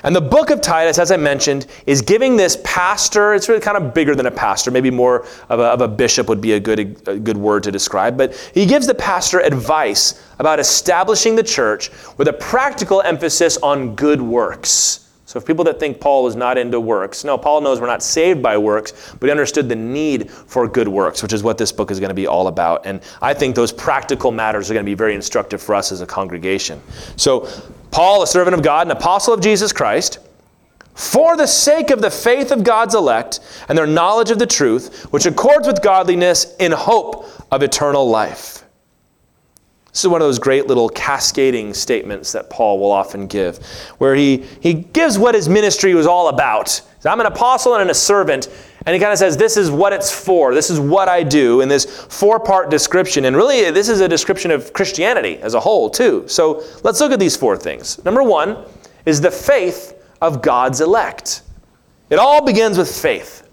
And 0.03 0.13
the 0.13 0.21
book 0.21 0.49
of 0.49 0.59
Titus, 0.59 0.99
as 0.99 1.11
I 1.11 1.17
mentioned, 1.17 1.65
is 1.85 2.01
giving 2.01 2.35
this 2.35 2.57
pastor, 2.63 3.33
it's 3.33 3.47
really 3.47 3.61
kind 3.61 3.77
of 3.77 3.93
bigger 3.93 4.15
than 4.15 4.25
a 4.25 4.31
pastor, 4.31 4.69
maybe 4.69 4.91
more 4.91 5.25
of 5.49 5.59
a, 5.59 5.63
of 5.63 5.81
a 5.81 5.87
bishop 5.87 6.27
would 6.27 6.41
be 6.41 6.53
a 6.53 6.59
good, 6.59 6.79
a 7.07 7.17
good 7.17 7.37
word 7.37 7.63
to 7.63 7.71
describe, 7.71 8.17
but 8.17 8.35
he 8.53 8.65
gives 8.65 8.85
the 8.85 8.95
pastor 8.95 9.39
advice 9.39 10.21
about 10.39 10.59
establishing 10.59 11.35
the 11.35 11.43
church 11.43 11.89
with 12.17 12.27
a 12.27 12.33
practical 12.33 13.01
emphasis 13.01 13.57
on 13.57 13.95
good 13.95 14.21
works. 14.21 15.02
So, 15.33 15.39
if 15.39 15.47
people 15.47 15.65
that 15.65 15.79
think 15.79 15.99
Paul 15.99 16.25
was 16.25 16.35
not 16.35 16.59
into 16.59 16.79
works, 16.79 17.23
no, 17.23 17.39
Paul 17.39 17.61
knows 17.61 17.81
we're 17.81 17.87
not 17.87 18.03
saved 18.03 18.43
by 18.43 18.55
works, 18.55 19.15
but 19.19 19.25
he 19.25 19.31
understood 19.31 19.67
the 19.67 19.75
need 19.75 20.29
for 20.29 20.67
good 20.67 20.87
works, 20.87 21.23
which 21.23 21.33
is 21.33 21.41
what 21.41 21.57
this 21.57 21.71
book 21.71 21.89
is 21.89 21.99
going 21.99 22.11
to 22.11 22.13
be 22.13 22.27
all 22.27 22.49
about. 22.49 22.85
And 22.85 23.01
I 23.19 23.33
think 23.33 23.55
those 23.55 23.71
practical 23.71 24.31
matters 24.31 24.69
are 24.69 24.75
going 24.75 24.85
to 24.85 24.91
be 24.91 24.93
very 24.93 25.15
instructive 25.15 25.59
for 25.59 25.73
us 25.73 25.91
as 25.91 26.01
a 26.01 26.05
congregation. 26.05 26.79
So, 27.15 27.49
Paul, 27.89 28.21
a 28.21 28.27
servant 28.27 28.53
of 28.53 28.61
God, 28.61 28.85
an 28.85 28.91
apostle 28.91 29.33
of 29.33 29.41
Jesus 29.41 29.73
Christ, 29.73 30.19
for 30.93 31.35
the 31.35 31.47
sake 31.47 31.89
of 31.89 31.99
the 31.99 32.11
faith 32.11 32.51
of 32.51 32.63
God's 32.63 32.93
elect 32.93 33.39
and 33.69 33.75
their 33.75 33.87
knowledge 33.87 34.29
of 34.29 34.37
the 34.37 34.45
truth, 34.45 35.05
which 35.05 35.25
accords 35.25 35.65
with 35.65 35.81
godliness 35.81 36.55
in 36.59 36.71
hope 36.71 37.25
of 37.51 37.63
eternal 37.63 38.07
life. 38.07 38.62
This 39.93 40.03
is 40.03 40.07
one 40.07 40.23
of 40.23 40.27
those 40.27 40.39
great 40.39 40.65
little 40.65 40.89
cascading 40.89 41.75
statements 41.75 42.31
that 42.31 42.49
Paul 42.49 42.79
will 42.79 42.91
often 42.91 43.27
give, 43.27 43.63
where 43.99 44.15
he, 44.15 44.37
he 44.59 44.73
gives 44.73 45.19
what 45.19 45.35
his 45.35 45.47
ministry 45.47 45.93
was 45.93 46.07
all 46.07 46.29
about. 46.29 46.81
I'm 47.05 47.19
an 47.19 47.27
apostle 47.27 47.75
and 47.75 47.91
a 47.91 47.93
servant, 47.93 48.49
and 48.87 48.95
he 48.95 48.99
kind 48.99 49.11
of 49.11 49.19
says, 49.19 49.37
This 49.37 49.55
is 49.55 49.69
what 49.69 49.93
it's 49.93 50.11
for. 50.11 50.55
This 50.55 50.71
is 50.71 50.79
what 50.79 51.09
I 51.09 51.21
do 51.21 51.61
in 51.61 51.69
this 51.69 51.85
four 52.05 52.39
part 52.39 52.71
description. 52.71 53.25
And 53.25 53.35
really, 53.35 53.69
this 53.69 53.87
is 53.87 53.99
a 53.99 54.07
description 54.07 54.49
of 54.49 54.73
Christianity 54.73 55.37
as 55.37 55.53
a 55.53 55.59
whole, 55.59 55.91
too. 55.91 56.27
So 56.27 56.63
let's 56.83 56.99
look 56.99 57.11
at 57.11 57.19
these 57.19 57.37
four 57.37 57.55
things. 57.55 58.03
Number 58.03 58.23
one 58.23 58.65
is 59.05 59.21
the 59.21 59.29
faith 59.29 59.93
of 60.23 60.41
God's 60.41 60.81
elect. 60.81 61.43
It 62.09 62.17
all 62.17 62.43
begins 62.43 62.79
with 62.79 62.89
faith. 62.89 63.43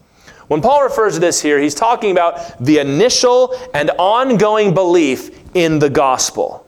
When 0.51 0.61
Paul 0.61 0.83
refers 0.83 1.15
to 1.15 1.21
this 1.21 1.41
here, 1.41 1.61
he's 1.61 1.77
talking 1.77 2.11
about 2.11 2.59
the 2.59 2.79
initial 2.79 3.55
and 3.73 3.91
ongoing 3.99 4.75
belief 4.75 5.40
in 5.55 5.79
the 5.79 5.91
gospel. 5.91 6.67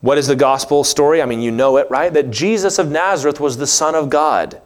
What 0.00 0.18
is 0.18 0.26
the 0.26 0.36
gospel 0.36 0.82
story? 0.84 1.20
I 1.20 1.26
mean, 1.26 1.40
you 1.40 1.50
know 1.50 1.76
it, 1.76 1.90
right? 1.90 2.12
That 2.12 2.30
Jesus 2.30 2.78
of 2.78 2.90
Nazareth 2.90 3.38
was 3.38 3.56
the 3.56 3.66
Son 3.66 3.94
of 3.94 4.08
God 4.08 4.60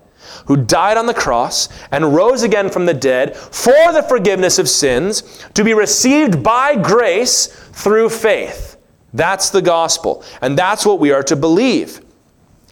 who 0.47 0.57
died 0.57 0.97
on 0.97 1.07
the 1.07 1.15
cross 1.15 1.69
and 1.91 2.15
rose 2.15 2.43
again 2.43 2.71
from 2.71 2.87
the 2.87 2.95
dead 2.95 3.37
for 3.37 3.93
the 3.93 4.05
forgiveness 4.09 4.59
of 4.59 4.69
sins 4.69 5.45
to 5.55 5.65
be 5.65 5.75
received 5.75 6.43
by 6.43 6.77
grace 6.77 7.47
through 7.73 8.09
faith. 8.09 8.77
That's 9.13 9.51
the 9.51 9.63
gospel. 9.63 10.25
And 10.41 10.59
that's 10.59 10.85
what 10.85 10.99
we 10.99 11.13
are 11.13 11.23
to 11.25 11.37
believe. 11.37 12.01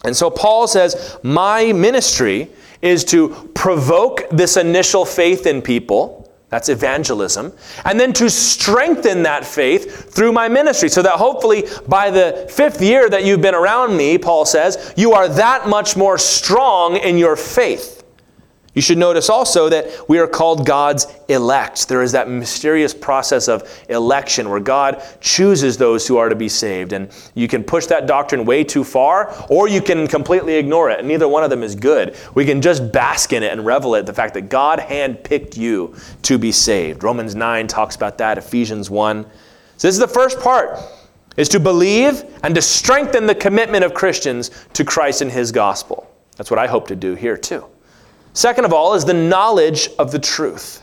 And 0.04 0.16
so 0.16 0.30
Paul 0.30 0.66
says, 0.66 1.18
My 1.22 1.72
ministry 1.72 2.50
is 2.80 3.04
to 3.06 3.50
provoke 3.54 4.28
this 4.30 4.56
initial 4.56 5.04
faith 5.04 5.46
in 5.46 5.62
people. 5.62 6.21
That's 6.52 6.68
evangelism. 6.68 7.54
And 7.86 7.98
then 7.98 8.12
to 8.12 8.28
strengthen 8.28 9.22
that 9.22 9.46
faith 9.46 10.12
through 10.12 10.32
my 10.32 10.50
ministry, 10.50 10.90
so 10.90 11.00
that 11.00 11.14
hopefully 11.14 11.64
by 11.88 12.10
the 12.10 12.46
fifth 12.50 12.82
year 12.82 13.08
that 13.08 13.24
you've 13.24 13.40
been 13.40 13.54
around 13.54 13.96
me, 13.96 14.18
Paul 14.18 14.44
says, 14.44 14.92
you 14.94 15.14
are 15.14 15.28
that 15.30 15.66
much 15.66 15.96
more 15.96 16.18
strong 16.18 16.96
in 16.96 17.16
your 17.16 17.36
faith. 17.36 18.01
You 18.74 18.80
should 18.80 18.96
notice 18.96 19.28
also 19.28 19.68
that 19.68 20.08
we 20.08 20.18
are 20.18 20.26
called 20.26 20.64
God's 20.64 21.06
elect. 21.28 21.88
There 21.88 22.02
is 22.02 22.12
that 22.12 22.30
mysterious 22.30 22.94
process 22.94 23.46
of 23.46 23.68
election 23.90 24.48
where 24.48 24.60
God 24.60 25.02
chooses 25.20 25.76
those 25.76 26.06
who 26.06 26.16
are 26.16 26.30
to 26.30 26.34
be 26.34 26.48
saved. 26.48 26.94
And 26.94 27.10
you 27.34 27.48
can 27.48 27.64
push 27.64 27.84
that 27.86 28.06
doctrine 28.06 28.46
way 28.46 28.64
too 28.64 28.82
far, 28.82 29.34
or 29.50 29.68
you 29.68 29.82
can 29.82 30.06
completely 30.06 30.54
ignore 30.54 30.88
it. 30.90 31.00
And 31.00 31.08
neither 31.08 31.28
one 31.28 31.44
of 31.44 31.50
them 31.50 31.62
is 31.62 31.74
good. 31.74 32.16
We 32.34 32.46
can 32.46 32.62
just 32.62 32.90
bask 32.92 33.34
in 33.34 33.42
it 33.42 33.52
and 33.52 33.66
revel 33.66 33.94
in 33.94 34.06
the 34.06 34.14
fact 34.14 34.32
that 34.34 34.48
God 34.48 34.78
handpicked 34.78 35.56
you 35.58 35.94
to 36.22 36.38
be 36.38 36.50
saved. 36.50 37.04
Romans 37.04 37.34
9 37.34 37.66
talks 37.66 37.94
about 37.94 38.16
that, 38.18 38.38
Ephesians 38.38 38.88
1. 38.88 39.24
So 39.76 39.88
this 39.88 39.94
is 39.94 40.00
the 40.00 40.08
first 40.08 40.40
part 40.40 40.78
is 41.36 41.48
to 41.48 41.60
believe 41.60 42.24
and 42.42 42.54
to 42.54 42.62
strengthen 42.62 43.26
the 43.26 43.34
commitment 43.34 43.84
of 43.84 43.94
Christians 43.94 44.50
to 44.74 44.84
Christ 44.84 45.22
and 45.22 45.30
his 45.30 45.50
gospel. 45.50 46.10
That's 46.36 46.50
what 46.50 46.58
I 46.58 46.66
hope 46.66 46.88
to 46.88 46.96
do 46.96 47.14
here 47.14 47.36
too. 47.36 47.71
Second 48.32 48.64
of 48.64 48.72
all, 48.72 48.94
is 48.94 49.04
the 49.04 49.14
knowledge 49.14 49.88
of 49.98 50.10
the 50.10 50.18
truth. 50.18 50.82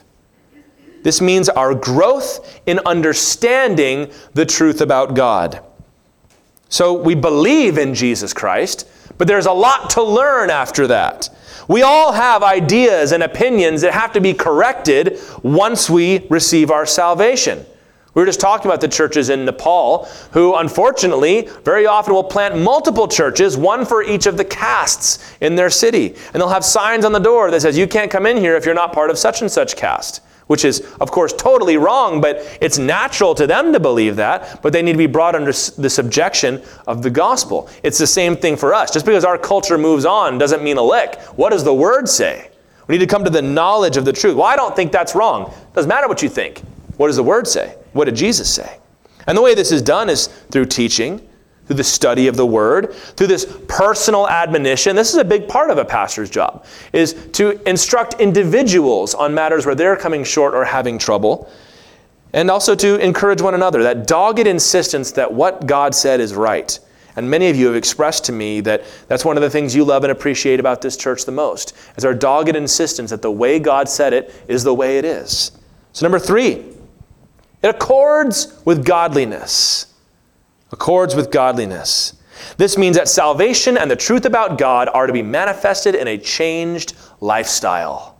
This 1.02 1.22
means 1.22 1.50
our 1.50 1.74
growth 1.74 2.60
in 2.66 2.80
understanding 2.86 4.12
the 4.34 4.46
truth 4.46 4.82
about 4.82 5.16
God. 5.16 5.64
So 6.68 6.94
we 6.94 7.16
believe 7.16 7.78
in 7.78 7.94
Jesus 7.94 8.34
Christ, 8.34 8.88
but 9.18 9.28
there's 9.28 9.48
a 9.48 9.52
lot 9.52 9.90
to 9.92 10.04
learn 10.04 10.50
after 10.50 10.88
that. 10.88 11.30
We 11.68 11.82
all 11.84 12.12
have 12.12 12.44
ideas 12.44 13.12
and 13.12 13.24
opinions 13.24 13.82
that 13.82 13.94
have 13.94 14.12
to 14.14 14.22
be 14.22 14.34
corrected 14.34 15.20
once 15.44 15.90
we 15.90 16.28
receive 16.30 16.72
our 16.72 16.86
salvation. 16.86 17.66
We 18.20 18.24
were 18.24 18.28
just 18.28 18.42
talking 18.42 18.66
about 18.66 18.82
the 18.82 18.90
churches 18.90 19.30
in 19.30 19.46
Nepal 19.46 20.04
who, 20.34 20.54
unfortunately, 20.56 21.48
very 21.64 21.86
often 21.86 22.14
will 22.14 22.26
plant 22.26 22.58
multiple 22.58 23.08
churches, 23.08 23.56
one 23.56 23.86
for 23.86 24.04
each 24.04 24.26
of 24.26 24.36
the 24.36 24.44
castes 24.44 25.20
in 25.40 25.56
their 25.56 25.70
city. 25.70 26.16
And 26.34 26.36
they'll 26.36 26.50
have 26.50 26.66
signs 26.66 27.06
on 27.06 27.14
the 27.14 27.20
door 27.20 27.50
that 27.50 27.62
says, 27.62 27.78
You 27.78 27.88
can't 27.88 28.12
come 28.12 28.26
in 28.26 28.36
here 28.36 28.58
if 28.58 28.66
you're 28.66 28.76
not 28.76 28.92
part 28.92 29.10
of 29.10 29.18
such 29.18 29.42
and 29.42 29.50
such 29.50 29.78
caste. 29.78 30.22
Which 30.48 30.66
is, 30.66 30.82
of 31.00 31.12
course, 31.12 31.32
totally 31.32 31.78
wrong, 31.78 32.20
but 32.20 32.46
it's 32.60 32.78
natural 32.78 33.34
to 33.36 33.48
them 33.48 33.72
to 33.72 33.80
believe 33.80 34.18
that, 34.18 34.62
but 34.62 34.74
they 34.74 34.82
need 34.82 34.92
to 34.92 34.98
be 34.98 35.08
brought 35.08 35.34
under 35.34 35.54
the 35.54 35.90
subjection 35.90 36.62
of 36.88 37.02
the 37.04 37.10
gospel. 37.10 37.70
It's 37.84 38.00
the 38.00 38.06
same 38.06 38.36
thing 38.36 38.58
for 38.58 38.74
us. 38.74 38.92
Just 38.92 39.06
because 39.06 39.24
our 39.24 39.38
culture 39.38 39.78
moves 39.78 40.04
on 40.04 40.38
doesn't 40.38 40.62
mean 40.62 40.76
a 40.76 40.84
lick. 40.84 41.18
What 41.38 41.52
does 41.52 41.64
the 41.64 41.74
word 41.74 42.10
say? 42.10 42.50
We 42.88 42.98
need 42.98 43.00
to 43.00 43.08
come 43.08 43.24
to 43.24 43.30
the 43.30 43.42
knowledge 43.42 43.96
of 43.96 44.04
the 44.04 44.12
truth. 44.12 44.36
Well, 44.36 44.46
I 44.46 44.58
don't 44.58 44.76
think 44.76 44.92
that's 44.92 45.16
wrong. 45.16 45.54
Doesn't 45.74 45.88
matter 45.88 46.10
what 46.10 46.22
you 46.22 46.28
think. 46.28 46.60
What 46.98 47.08
does 47.08 47.16
the 47.16 47.24
word 47.24 47.48
say? 47.48 47.78
What 47.94 48.06
did 48.06 48.16
Jesus 48.16 48.54
say? 48.54 48.80
And 49.28 49.38
the 49.38 49.42
way 49.42 49.54
this 49.54 49.72
is 49.72 49.82
done 49.82 50.10
is 50.10 50.28
through 50.52 50.66
teaching, 50.66 51.28
through 51.68 51.76
the 51.76 51.84
study 51.84 52.28
of 52.28 52.36
the 52.36 52.46
word, 52.46 52.94
through 52.94 53.28
this 53.28 53.46
personal 53.68 54.28
admonition. 54.28 54.96
This 54.96 55.12
is 55.12 55.18
a 55.18 55.24
big 55.24 55.48
part 55.48 55.70
of 55.70 55.78
a 55.78 55.86
pastor's 55.86 56.30
job, 56.30 56.66
is 56.94 57.14
to 57.34 57.62
instruct 57.70 58.16
individuals 58.16 59.14
on 59.14 59.36
matters 59.36 59.68
where 59.68 59.76
they're 59.76 59.96
coming 59.96 60.24
short 60.24 60.56
or 60.56 60.66
having 60.66 60.98
trouble. 60.98 61.48
And 62.34 62.50
also 62.50 62.74
to 62.76 63.00
encourage 63.00 63.42
one 63.42 63.54
another, 63.54 63.84
that 63.84 64.08
dogged 64.08 64.48
insistence 64.48 65.12
that 65.12 65.32
what 65.32 65.68
God 65.68 65.94
said 65.94 66.20
is 66.20 66.34
right. 66.34 66.80
And 67.16 67.30
many 67.30 67.50
of 67.50 67.56
you 67.56 67.68
have 67.68 67.76
expressed 67.76 68.26
to 68.26 68.32
me 68.32 68.62
that 68.62 68.84
that's 69.08 69.26
one 69.26 69.36
of 69.36 69.42
the 69.42 69.50
things 69.50 69.76
you 69.76 69.84
love 69.84 70.04
and 70.04 70.12
appreciate 70.12 70.60
about 70.60 70.82
this 70.82 70.96
church 70.96 71.26
the 71.26 71.32
most, 71.32 71.76
is 71.98 72.06
our 72.06 72.14
dogged 72.14 72.56
insistence 72.56 73.10
that 73.10 73.22
the 73.22 73.32
way 73.32 73.60
God 73.60 73.90
said 73.90 74.14
it 74.14 74.34
is 74.48 74.64
the 74.64 74.74
way 74.74 74.98
it 74.98 75.06
is. 75.06 75.52
So, 75.92 76.06
number 76.06 76.20
three, 76.20 76.66
it 77.62 77.70
accords 77.70 78.62
with 78.66 78.86
godliness. 78.86 79.94
Accords 80.72 81.16
with 81.16 81.32
godliness. 81.32 82.14
This 82.58 82.78
means 82.78 82.96
that 82.96 83.08
salvation 83.08 83.78
and 83.78 83.90
the 83.90 83.96
truth 83.96 84.26
about 84.26 84.58
God 84.58 84.90
are 84.94 85.08
to 85.08 85.14
be 85.14 85.22
manifested 85.22 85.96
in 85.96 86.08
a 86.08 86.18
changed 86.18 86.96
lifestyle. 87.20 88.20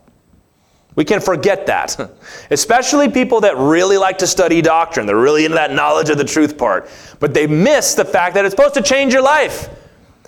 We 0.96 1.06
can 1.06 1.22
forget 1.22 1.68
that, 1.68 1.98
especially 2.52 3.10
people 3.10 3.42
that 3.42 3.56
really 3.56 3.98
like 3.98 4.18
to 4.18 4.28
study 4.28 4.62
doctrine. 4.62 5.06
They're 5.06 5.16
really 5.16 5.46
into 5.46 5.56
that 5.56 5.72
knowledge 5.72 6.10
of 6.10 6.18
the 6.18 6.26
truth 6.26 6.58
part. 6.58 6.90
But 7.20 7.34
they 7.34 7.48
miss 7.48 7.94
the 7.94 8.04
fact 8.04 8.36
that 8.36 8.44
it's 8.44 8.54
supposed 8.54 8.74
to 8.74 8.82
change 8.82 9.14
your 9.14 9.22
life. 9.22 9.70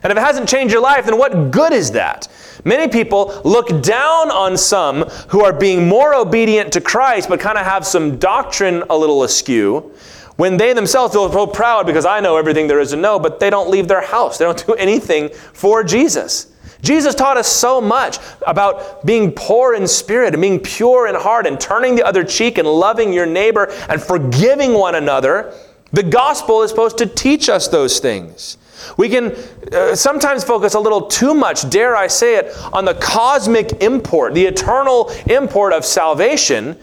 And 0.04 0.12
if 0.12 0.18
it 0.18 0.22
hasn't 0.22 0.50
changed 0.50 0.72
your 0.74 0.82
life, 0.82 1.06
then 1.06 1.18
what 1.18 1.52
good 1.52 1.74
is 1.74 1.92
that? 1.92 2.28
Many 2.64 2.92
people 2.92 3.42
look 3.44 3.68
down 3.82 4.32
on 4.32 4.58
some 4.58 5.04
who 5.30 5.44
are 5.44 5.54
being 5.54 5.88
more 5.88 6.16
obedient 6.16 6.74
to 6.74 6.82
Christ 6.82 7.30
but 7.30 7.40
kind 7.40 7.58
of 7.58 7.66
have 7.66 7.86
some 7.86 8.18
doctrine 8.18 8.84
a 8.90 8.98
little 8.98 9.24
askew 9.24 9.94
when 10.38 10.58
they 10.58 10.74
themselves 10.74 11.14
feel 11.14 11.32
so 11.32 11.46
proud 11.46 11.86
because 11.86 12.06
I 12.06 12.20
know 12.20 12.38
everything 12.38 12.68
there 12.68 12.80
is 12.80 12.90
to 12.92 12.96
know, 12.96 13.20
but 13.20 13.40
they 13.40 13.50
don't 13.50 13.70
leave 13.70 13.88
their 13.88 14.02
house. 14.02 14.38
They 14.38 14.46
don't 14.46 14.66
do 14.66 14.74
anything 14.80 15.30
for 15.54 15.84
Jesus. 15.84 16.48
Jesus 16.82 17.14
taught 17.14 17.38
us 17.38 17.48
so 17.48 17.80
much 17.80 18.18
about 18.48 19.06
being 19.06 19.32
poor 19.32 19.76
in 19.76 19.88
spirit 19.88 20.34
and 20.34 20.42
being 20.42 20.60
pure 20.60 21.08
in 21.08 21.14
heart 21.14 21.46
and 21.46 21.60
turning 21.60 21.96
the 21.96 22.04
other 22.04 22.24
cheek 22.24 22.58
and 22.58 22.68
loving 22.68 23.14
your 23.14 23.28
neighbor 23.28 23.72
and 23.88 24.02
forgiving 24.02 24.74
one 24.74 24.96
another. 24.96 25.54
The 25.94 26.04
gospel 26.04 26.64
is 26.64 26.72
supposed 26.72 26.98
to 26.98 27.06
teach 27.06 27.48
us 27.48 27.68
those 27.68 28.00
things. 28.00 28.58
We 28.98 29.10
can 29.10 29.36
uh, 29.74 29.96
sometimes 29.96 30.44
focus 30.44 30.74
a 30.74 30.80
little 30.80 31.02
too 31.08 31.34
much, 31.34 31.70
dare 31.70 31.96
I 31.96 32.08
say 32.08 32.36
it, 32.36 32.56
on 32.74 32.86
the 32.86 32.96
cosmic 32.96 33.82
import, 33.82 34.34
the 34.34 34.46
eternal 34.46 35.10
import 35.30 35.74
of 35.74 35.86
salvation, 35.86 36.78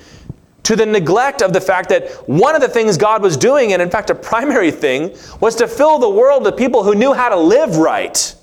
to 0.69 0.77
the 0.77 0.85
neglect 0.85 1.41
of 1.41 1.55
the 1.55 1.61
fact 1.63 1.89
that 1.89 2.11
one 2.29 2.55
of 2.55 2.61
the 2.61 2.69
things 2.69 2.99
God 2.99 3.23
was 3.23 3.39
doing, 3.39 3.73
and 3.73 3.81
in 3.81 3.89
fact 3.89 4.11
a 4.11 4.15
primary 4.15 4.71
thing, 4.71 5.17
was 5.41 5.55
to 5.57 5.67
fill 5.67 5.99
the 5.99 6.11
world 6.11 6.45
with 6.45 6.59
people 6.59 6.83
who 6.83 6.95
knew 6.95 7.15
how 7.15 7.31
to 7.31 7.37
live 7.37 7.77
right 7.77 8.35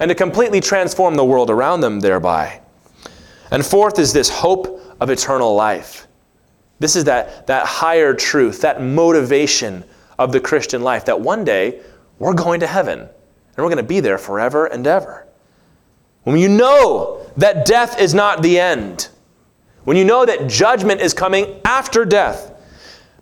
and 0.00 0.08
to 0.08 0.14
completely 0.16 0.60
transform 0.60 1.14
the 1.14 1.24
world 1.24 1.50
around 1.50 1.80
them 1.80 2.00
thereby. 2.00 2.60
And 3.52 3.64
fourth 3.64 4.00
is 4.00 4.12
this 4.12 4.28
hope 4.28 4.80
of 5.00 5.08
eternal 5.08 5.54
life. 5.54 6.08
This 6.80 6.96
is 6.96 7.04
that, 7.04 7.46
that 7.46 7.64
higher 7.64 8.12
truth, 8.12 8.62
that 8.62 8.82
motivation 8.82 9.84
of 10.18 10.32
the 10.32 10.40
Christian 10.40 10.82
life, 10.82 11.04
that 11.04 11.20
one 11.20 11.44
day 11.44 11.80
we're 12.22 12.34
going 12.34 12.60
to 12.60 12.66
heaven 12.68 13.00
and 13.00 13.56
we're 13.56 13.64
going 13.64 13.76
to 13.78 13.82
be 13.82 13.98
there 13.98 14.16
forever 14.16 14.66
and 14.66 14.86
ever. 14.86 15.26
When 16.22 16.38
you 16.38 16.48
know 16.48 17.26
that 17.36 17.66
death 17.66 18.00
is 18.00 18.14
not 18.14 18.42
the 18.42 18.60
end, 18.60 19.08
when 19.82 19.96
you 19.96 20.04
know 20.04 20.24
that 20.24 20.48
judgment 20.48 21.00
is 21.00 21.12
coming 21.12 21.60
after 21.64 22.04
death, 22.04 22.52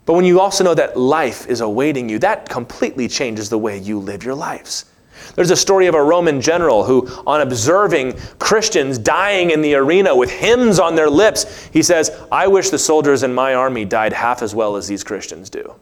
but 0.05 0.13
when 0.13 0.23
you 0.23 0.39
also 0.39 0.63
know 0.63 0.75
that 0.75 0.97
life 0.97 1.47
is 1.47 1.61
awaiting 1.61 2.09
you, 2.09 2.19
that 2.19 2.47
completely 2.47 3.07
changes 3.07 3.49
the 3.49 3.57
way 3.57 3.79
you 3.79 3.97
live 3.97 4.23
your 4.23 4.35
lives. 4.35 4.85
There's 5.33 5.49
a 5.49 5.55
story 5.55 5.87
of 5.87 5.95
a 5.95 6.03
Roman 6.03 6.39
general 6.39 6.83
who, 6.83 7.07
on 7.25 7.41
observing 7.41 8.13
Christians 8.37 8.99
dying 8.99 9.49
in 9.49 9.63
the 9.63 9.73
arena 9.73 10.15
with 10.15 10.29
hymns 10.29 10.77
on 10.77 10.93
their 10.93 11.09
lips, 11.09 11.69
he 11.73 11.81
says, 11.81 12.11
I 12.31 12.45
wish 12.45 12.69
the 12.69 12.77
soldiers 12.77 13.23
in 13.23 13.33
my 13.33 13.55
army 13.55 13.83
died 13.83 14.13
half 14.13 14.43
as 14.43 14.53
well 14.53 14.75
as 14.75 14.87
these 14.87 15.03
Christians 15.03 15.49
do. 15.49 15.73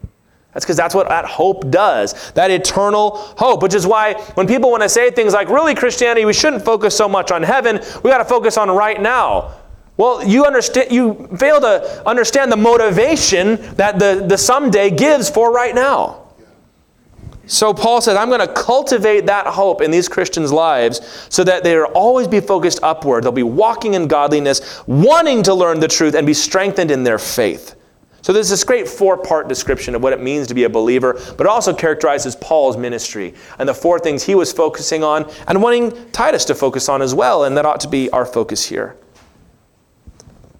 That's 0.54 0.66
because 0.66 0.78
that's 0.78 0.96
what 0.96 1.10
that 1.10 1.26
hope 1.26 1.70
does. 1.70 2.32
That 2.32 2.50
eternal 2.50 3.18
hope, 3.38 3.62
which 3.62 3.76
is 3.76 3.86
why 3.86 4.16
when 4.34 4.48
people 4.48 4.72
want 4.72 4.82
to 4.84 4.90
say 4.90 5.12
things 5.12 5.34
like, 5.34 5.48
really, 5.50 5.76
Christianity, 5.76 6.26
we 6.26 6.34
shouldn't 6.34 6.66
focus 6.66 6.96
so 6.96 7.08
much 7.08 7.32
on 7.32 7.44
heaven, 7.44 7.80
we 8.04 8.10
got 8.10 8.18
to 8.18 8.26
focus 8.26 8.58
on 8.58 8.70
right 8.72 9.00
now. 9.00 9.54
Well, 9.98 10.26
you 10.26 10.46
understand 10.46 10.92
you 10.92 11.28
fail 11.38 11.60
to 11.60 12.08
understand 12.08 12.52
the 12.52 12.58
motivation 12.58 13.58
that 13.76 14.00
the, 14.00 14.26
the 14.28 14.38
someday 14.38 14.90
gives 14.90 15.30
for 15.30 15.52
right 15.52 15.76
now. 15.76 16.30
So 17.46 17.74
Paul 17.74 18.00
says, 18.00 18.16
I'm 18.16 18.30
going 18.30 18.46
to 18.46 18.54
cultivate 18.54 19.26
that 19.26 19.48
hope 19.48 19.82
in 19.82 19.90
these 19.90 20.08
Christians' 20.08 20.52
lives 20.52 21.02
so 21.30 21.44
that 21.44 21.64
they'll 21.64 21.86
always 21.96 22.28
be 22.28 22.40
focused 22.40 22.80
upward. 22.84 23.24
They'll 23.24 23.32
be 23.32 23.44
walking 23.44 23.96
in 23.96 24.08
godliness, 24.08 24.84
wanting 24.88 25.44
to 25.44 25.54
learn 25.54 25.80
the 25.80 25.88
truth 25.88 26.14
and 26.14 26.28
be 26.28 26.34
strengthened 26.36 26.92
in 26.92 27.04
their 27.04 27.18
faith. 27.18 27.76
So 28.22 28.34
there's 28.34 28.50
this 28.50 28.64
great 28.64 28.88
four 28.88 29.18
part 29.18 29.48
description 29.48 29.96
of 29.96 30.04
what 30.04 30.14
it 30.14 30.22
means 30.22 30.48
to 30.48 30.54
be 30.54 30.64
a 30.64 30.70
believer, 30.70 31.14
but 31.14 31.42
it 31.42 31.48
also 31.48 31.74
characterizes 31.74 32.36
Paul's 32.36 32.78
ministry 32.78 33.34
and 33.58 33.68
the 33.68 33.74
four 33.74 34.00
things 34.00 34.24
he 34.24 34.36
was 34.36 34.52
focusing 34.52 35.04
on 35.04 35.32
and 35.48 35.62
wanting 35.62 36.12
Titus 36.12 36.46
to 36.46 36.56
focus 36.56 36.90
on 36.90 37.02
as 37.02 37.16
well, 37.16 37.46
and 37.46 37.56
that 37.58 37.66
ought 37.66 37.80
to 37.82 37.88
be 37.88 38.10
our 38.12 38.26
focus 38.26 38.66
here. 38.66 38.98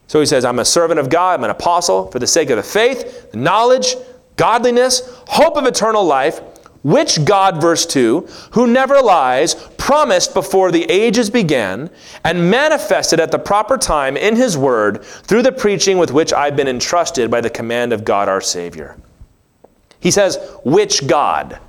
So 0.08 0.20
he 0.20 0.26
says, 0.26 0.46
I'm 0.46 0.60
a 0.60 0.66
servant 0.66 1.00
of 1.00 1.10
God, 1.10 1.40
I'm 1.40 1.44
an 1.44 1.52
apostle 1.52 2.10
for 2.10 2.20
the 2.20 2.28
sake 2.28 2.50
of 2.50 2.58
the 2.58 2.64
faith, 2.64 3.34
knowledge, 3.36 3.96
godliness, 4.38 5.02
hope 5.28 5.58
of 5.58 5.66
eternal 5.66 6.04
life 6.04 6.42
which 6.82 7.26
God, 7.26 7.62
verse 7.62 7.86
2, 7.86 8.28
who 8.52 8.68
never 8.68 9.02
lies, 9.02 9.56
promised 9.78 10.34
before 10.34 10.72
the 10.72 10.86
ages 10.90 11.30
began, 11.30 11.90
and 12.24 12.50
manifested 12.50 13.20
at 13.20 13.32
the 13.32 13.40
proper 13.40 13.78
time 13.78 14.16
in 14.16 14.36
his 14.36 14.58
word 14.58 15.04
through 15.04 15.42
the 15.42 15.52
preaching 15.52 15.98
with 15.98 16.12
which 16.12 16.32
I've 16.32 16.56
been 16.56 16.68
entrusted 16.68 17.30
by 17.30 17.42
the 17.42 17.50
command 17.50 17.92
of 17.92 18.06
God 18.06 18.30
our 18.30 18.42
Savior. 18.42 18.98
He 20.00 20.12
says, 20.12 20.38
which 20.64 21.08
God? 21.08 21.60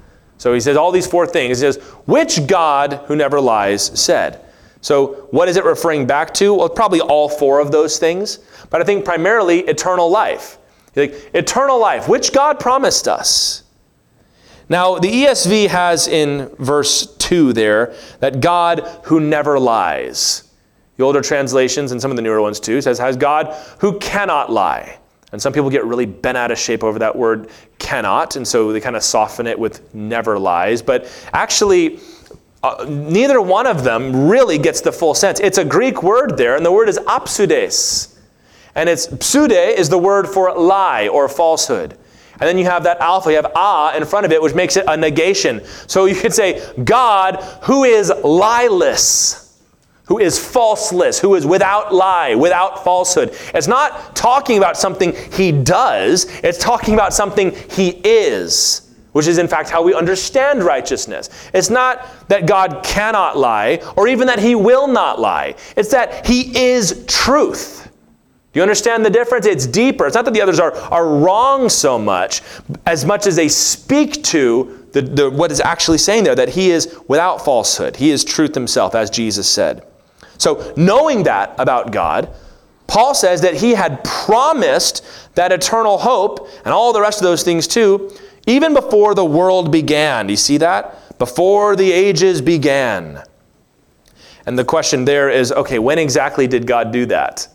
So 0.40 0.54
he 0.54 0.60
says 0.60 0.78
all 0.78 0.90
these 0.90 1.06
four 1.06 1.26
things. 1.26 1.58
He 1.58 1.70
says, 1.70 1.76
Which 2.06 2.46
God 2.46 2.94
who 3.06 3.14
never 3.14 3.38
lies 3.38 4.00
said? 4.00 4.42
So 4.80 5.28
what 5.32 5.50
is 5.50 5.56
it 5.58 5.64
referring 5.64 6.06
back 6.06 6.32
to? 6.34 6.54
Well, 6.54 6.70
probably 6.70 7.02
all 7.02 7.28
four 7.28 7.60
of 7.60 7.70
those 7.70 7.98
things, 7.98 8.38
but 8.70 8.80
I 8.80 8.84
think 8.84 9.04
primarily 9.04 9.60
eternal 9.60 10.08
life. 10.08 10.56
Like, 10.96 11.30
eternal 11.34 11.78
life, 11.78 12.08
which 12.08 12.32
God 12.32 12.58
promised 12.58 13.06
us. 13.06 13.64
Now, 14.70 15.00
the 15.00 15.10
ESV 15.10 15.66
has 15.66 16.06
in 16.06 16.48
verse 16.58 17.14
2 17.16 17.52
there 17.52 17.92
that 18.20 18.40
God 18.40 18.88
who 19.04 19.18
never 19.18 19.58
lies. 19.58 20.48
The 20.96 21.02
older 21.04 21.20
translations 21.20 21.90
and 21.90 22.00
some 22.00 22.12
of 22.12 22.16
the 22.16 22.22
newer 22.22 22.40
ones 22.40 22.60
too 22.60 22.80
says, 22.80 22.98
has 22.98 23.16
God 23.16 23.52
who 23.80 23.98
cannot 23.98 24.50
lie. 24.50 24.98
And 25.32 25.42
some 25.42 25.52
people 25.52 25.70
get 25.70 25.84
really 25.84 26.06
bent 26.06 26.38
out 26.38 26.52
of 26.52 26.58
shape 26.58 26.84
over 26.84 27.00
that 27.00 27.14
word 27.14 27.50
cannot, 27.78 28.36
and 28.36 28.46
so 28.46 28.72
they 28.72 28.80
kind 28.80 28.96
of 28.96 29.02
soften 29.02 29.46
it 29.46 29.58
with 29.58 29.94
never 29.94 30.38
lies. 30.38 30.82
But 30.82 31.10
actually, 31.32 32.00
uh, 32.62 32.84
neither 32.88 33.40
one 33.40 33.66
of 33.66 33.84
them 33.84 34.28
really 34.28 34.58
gets 34.58 34.80
the 34.80 34.92
full 34.92 35.14
sense. 35.14 35.40
It's 35.40 35.58
a 35.58 35.64
Greek 35.64 36.02
word 36.02 36.36
there, 36.36 36.56
and 36.56 36.66
the 36.66 36.72
word 36.72 36.88
is 36.88 36.98
apseudes. 37.08 38.18
And 38.74 38.88
it's 38.88 39.08
pseude 39.24 39.52
is 39.52 39.88
the 39.88 39.98
word 39.98 40.28
for 40.28 40.52
lie 40.52 41.08
or 41.08 41.28
falsehood. 41.28 41.96
And 42.40 42.48
then 42.48 42.58
you 42.58 42.64
have 42.64 42.84
that 42.84 43.00
alpha, 43.00 43.30
you 43.30 43.36
have 43.36 43.52
ah 43.54 43.94
in 43.94 44.04
front 44.04 44.26
of 44.26 44.32
it, 44.32 44.40
which 44.40 44.54
makes 44.54 44.76
it 44.76 44.84
a 44.88 44.96
negation. 44.96 45.62
So 45.86 46.06
you 46.06 46.14
could 46.16 46.32
say, 46.32 46.62
God 46.82 47.36
who 47.62 47.84
is 47.84 48.10
lieless 48.10 49.50
who 50.10 50.18
is 50.18 50.44
falseless, 50.44 51.20
who 51.20 51.36
is 51.36 51.46
without 51.46 51.94
lie, 51.94 52.34
without 52.34 52.82
falsehood. 52.82 53.32
It's 53.54 53.68
not 53.68 54.16
talking 54.16 54.58
about 54.58 54.76
something 54.76 55.14
he 55.32 55.52
does, 55.52 56.26
it's 56.42 56.58
talking 56.58 56.94
about 56.94 57.14
something 57.14 57.54
he 57.70 57.90
is, 57.90 58.92
which 59.12 59.28
is 59.28 59.38
in 59.38 59.46
fact 59.46 59.70
how 59.70 59.84
we 59.84 59.94
understand 59.94 60.64
righteousness. 60.64 61.30
It's 61.54 61.70
not 61.70 62.08
that 62.26 62.46
God 62.46 62.82
cannot 62.82 63.38
lie 63.38 63.76
or 63.96 64.08
even 64.08 64.26
that 64.26 64.40
he 64.40 64.56
will 64.56 64.88
not 64.88 65.20
lie, 65.20 65.54
it's 65.76 65.92
that 65.92 66.26
he 66.26 66.58
is 66.58 67.04
truth. 67.06 67.79
Do 68.52 68.58
you 68.58 68.62
understand 68.62 69.04
the 69.04 69.10
difference? 69.10 69.46
It's 69.46 69.66
deeper. 69.66 70.06
It's 70.06 70.16
not 70.16 70.24
that 70.24 70.34
the 70.34 70.42
others 70.42 70.58
are, 70.58 70.72
are 70.74 71.06
wrong 71.06 71.68
so 71.68 71.98
much, 71.98 72.42
as 72.84 73.04
much 73.04 73.26
as 73.26 73.36
they 73.36 73.48
speak 73.48 74.24
to 74.24 74.86
the, 74.92 75.02
the, 75.02 75.30
what 75.30 75.52
is 75.52 75.60
actually 75.60 75.98
saying 75.98 76.24
there, 76.24 76.34
that 76.34 76.48
he 76.48 76.70
is 76.70 76.98
without 77.06 77.44
falsehood. 77.44 77.96
He 77.96 78.10
is 78.10 78.24
truth 78.24 78.54
himself, 78.54 78.96
as 78.96 79.08
Jesus 79.08 79.48
said. 79.48 79.86
So, 80.36 80.72
knowing 80.76 81.22
that 81.24 81.54
about 81.58 81.92
God, 81.92 82.28
Paul 82.88 83.14
says 83.14 83.40
that 83.42 83.54
he 83.54 83.70
had 83.70 84.02
promised 84.02 85.06
that 85.36 85.52
eternal 85.52 85.98
hope 85.98 86.48
and 86.64 86.74
all 86.74 86.92
the 86.92 87.00
rest 87.00 87.20
of 87.20 87.22
those 87.22 87.44
things 87.44 87.68
too, 87.68 88.10
even 88.48 88.74
before 88.74 89.14
the 89.14 89.24
world 89.24 89.70
began. 89.70 90.26
Do 90.26 90.32
you 90.32 90.36
see 90.36 90.56
that? 90.56 91.18
Before 91.18 91.76
the 91.76 91.92
ages 91.92 92.40
began. 92.42 93.22
And 94.44 94.58
the 94.58 94.64
question 94.64 95.04
there 95.04 95.30
is 95.30 95.52
okay, 95.52 95.78
when 95.78 96.00
exactly 96.00 96.48
did 96.48 96.66
God 96.66 96.90
do 96.90 97.06
that? 97.06 97.46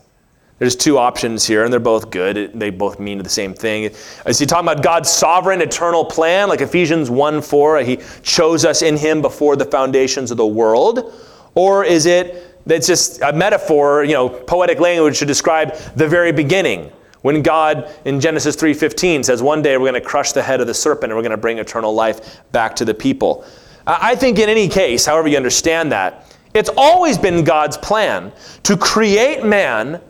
There's 0.58 0.74
two 0.74 0.96
options 0.96 1.46
here, 1.46 1.64
and 1.64 1.72
they're 1.72 1.80
both 1.80 2.10
good. 2.10 2.58
They 2.58 2.70
both 2.70 2.98
mean 2.98 3.18
the 3.18 3.28
same 3.28 3.52
thing. 3.52 3.90
Is 4.26 4.38
he 4.38 4.46
talking 4.46 4.66
about 4.66 4.82
God's 4.82 5.10
sovereign, 5.10 5.60
eternal 5.60 6.04
plan, 6.04 6.48
like 6.48 6.62
Ephesians 6.62 7.10
1 7.10 7.42
4, 7.42 7.80
he 7.80 7.98
chose 8.22 8.64
us 8.64 8.80
in 8.80 8.96
him 8.96 9.20
before 9.20 9.56
the 9.56 9.66
foundations 9.66 10.30
of 10.30 10.38
the 10.38 10.46
world? 10.46 11.12
Or 11.54 11.84
is 11.84 12.06
it 12.06 12.56
that's 12.66 12.86
just 12.86 13.22
a 13.22 13.32
metaphor, 13.32 14.04
you 14.04 14.12
know, 14.12 14.28
poetic 14.28 14.80
language 14.80 15.20
to 15.20 15.26
describe 15.26 15.74
the 15.94 16.06
very 16.06 16.32
beginning. 16.32 16.90
When 17.22 17.42
God 17.42 17.90
in 18.04 18.20
Genesis 18.20 18.56
3:15 18.56 19.24
says 19.24 19.42
one 19.42 19.62
day 19.62 19.76
we're 19.76 19.90
going 19.90 19.94
to 19.94 20.06
crush 20.06 20.32
the 20.32 20.42
head 20.42 20.60
of 20.60 20.66
the 20.66 20.74
serpent 20.74 21.10
and 21.10 21.16
we're 21.16 21.22
going 21.22 21.30
to 21.30 21.36
bring 21.36 21.58
eternal 21.58 21.94
life 21.94 22.40
back 22.52 22.76
to 22.76 22.84
the 22.84 22.94
people. 22.94 23.44
I 23.86 24.16
think 24.16 24.38
in 24.38 24.48
any 24.48 24.68
case, 24.68 25.06
however 25.06 25.28
you 25.28 25.36
understand 25.36 25.92
that, 25.92 26.34
it's 26.54 26.70
always 26.76 27.18
been 27.18 27.44
God's 27.44 27.76
plan 27.76 28.32
to 28.64 28.76
create 28.76 29.44
man 29.44 30.00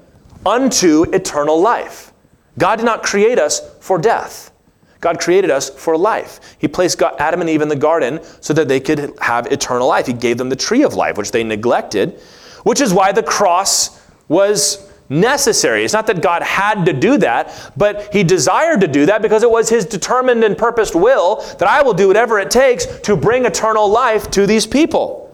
unto 0.46 1.04
eternal 1.12 1.60
life. 1.60 2.12
God 2.58 2.76
did 2.76 2.86
not 2.86 3.02
create 3.02 3.38
us 3.38 3.60
for 3.80 3.98
death. 3.98 4.52
God 5.00 5.20
created 5.20 5.50
us 5.50 5.68
for 5.68 5.96
life. 5.96 6.40
He 6.58 6.68
placed 6.68 6.98
God, 6.98 7.16
Adam 7.18 7.40
and 7.42 7.50
Eve 7.50 7.60
in 7.60 7.68
the 7.68 7.76
garden 7.76 8.20
so 8.40 8.54
that 8.54 8.66
they 8.68 8.80
could 8.80 9.12
have 9.20 9.52
eternal 9.52 9.86
life. 9.86 10.06
He 10.06 10.14
gave 10.14 10.38
them 10.38 10.48
the 10.48 10.56
tree 10.56 10.82
of 10.82 10.94
life, 10.94 11.18
which 11.18 11.32
they 11.32 11.44
neglected 11.44 12.20
which 12.66 12.80
is 12.80 12.92
why 12.92 13.12
the 13.12 13.22
cross 13.22 14.02
was 14.26 14.90
necessary. 15.08 15.84
It's 15.84 15.92
not 15.92 16.08
that 16.08 16.21
God 16.21 16.42
had 16.42 16.84
to 16.86 16.92
do 16.92 17.16
that, 17.18 17.71
but 17.76 18.12
He 18.12 18.25
desired 18.25 18.80
to 18.80 18.88
do 18.88 19.06
that 19.06 19.23
because 19.23 19.44
it 19.44 19.50
was 19.50 19.68
His 19.68 19.84
determined 19.84 20.42
and 20.42 20.58
purposed 20.58 20.97
will 20.97 21.36
that 21.60 21.68
I 21.68 21.82
will 21.82 21.94
do 21.94 22.08
whatever 22.08 22.40
it 22.40 22.50
takes 22.50 22.86
to 23.02 23.16
bring 23.16 23.44
eternal 23.47 23.88
life 23.88 24.32
to 24.32 24.49
these 24.49 24.66
people. 24.66 25.25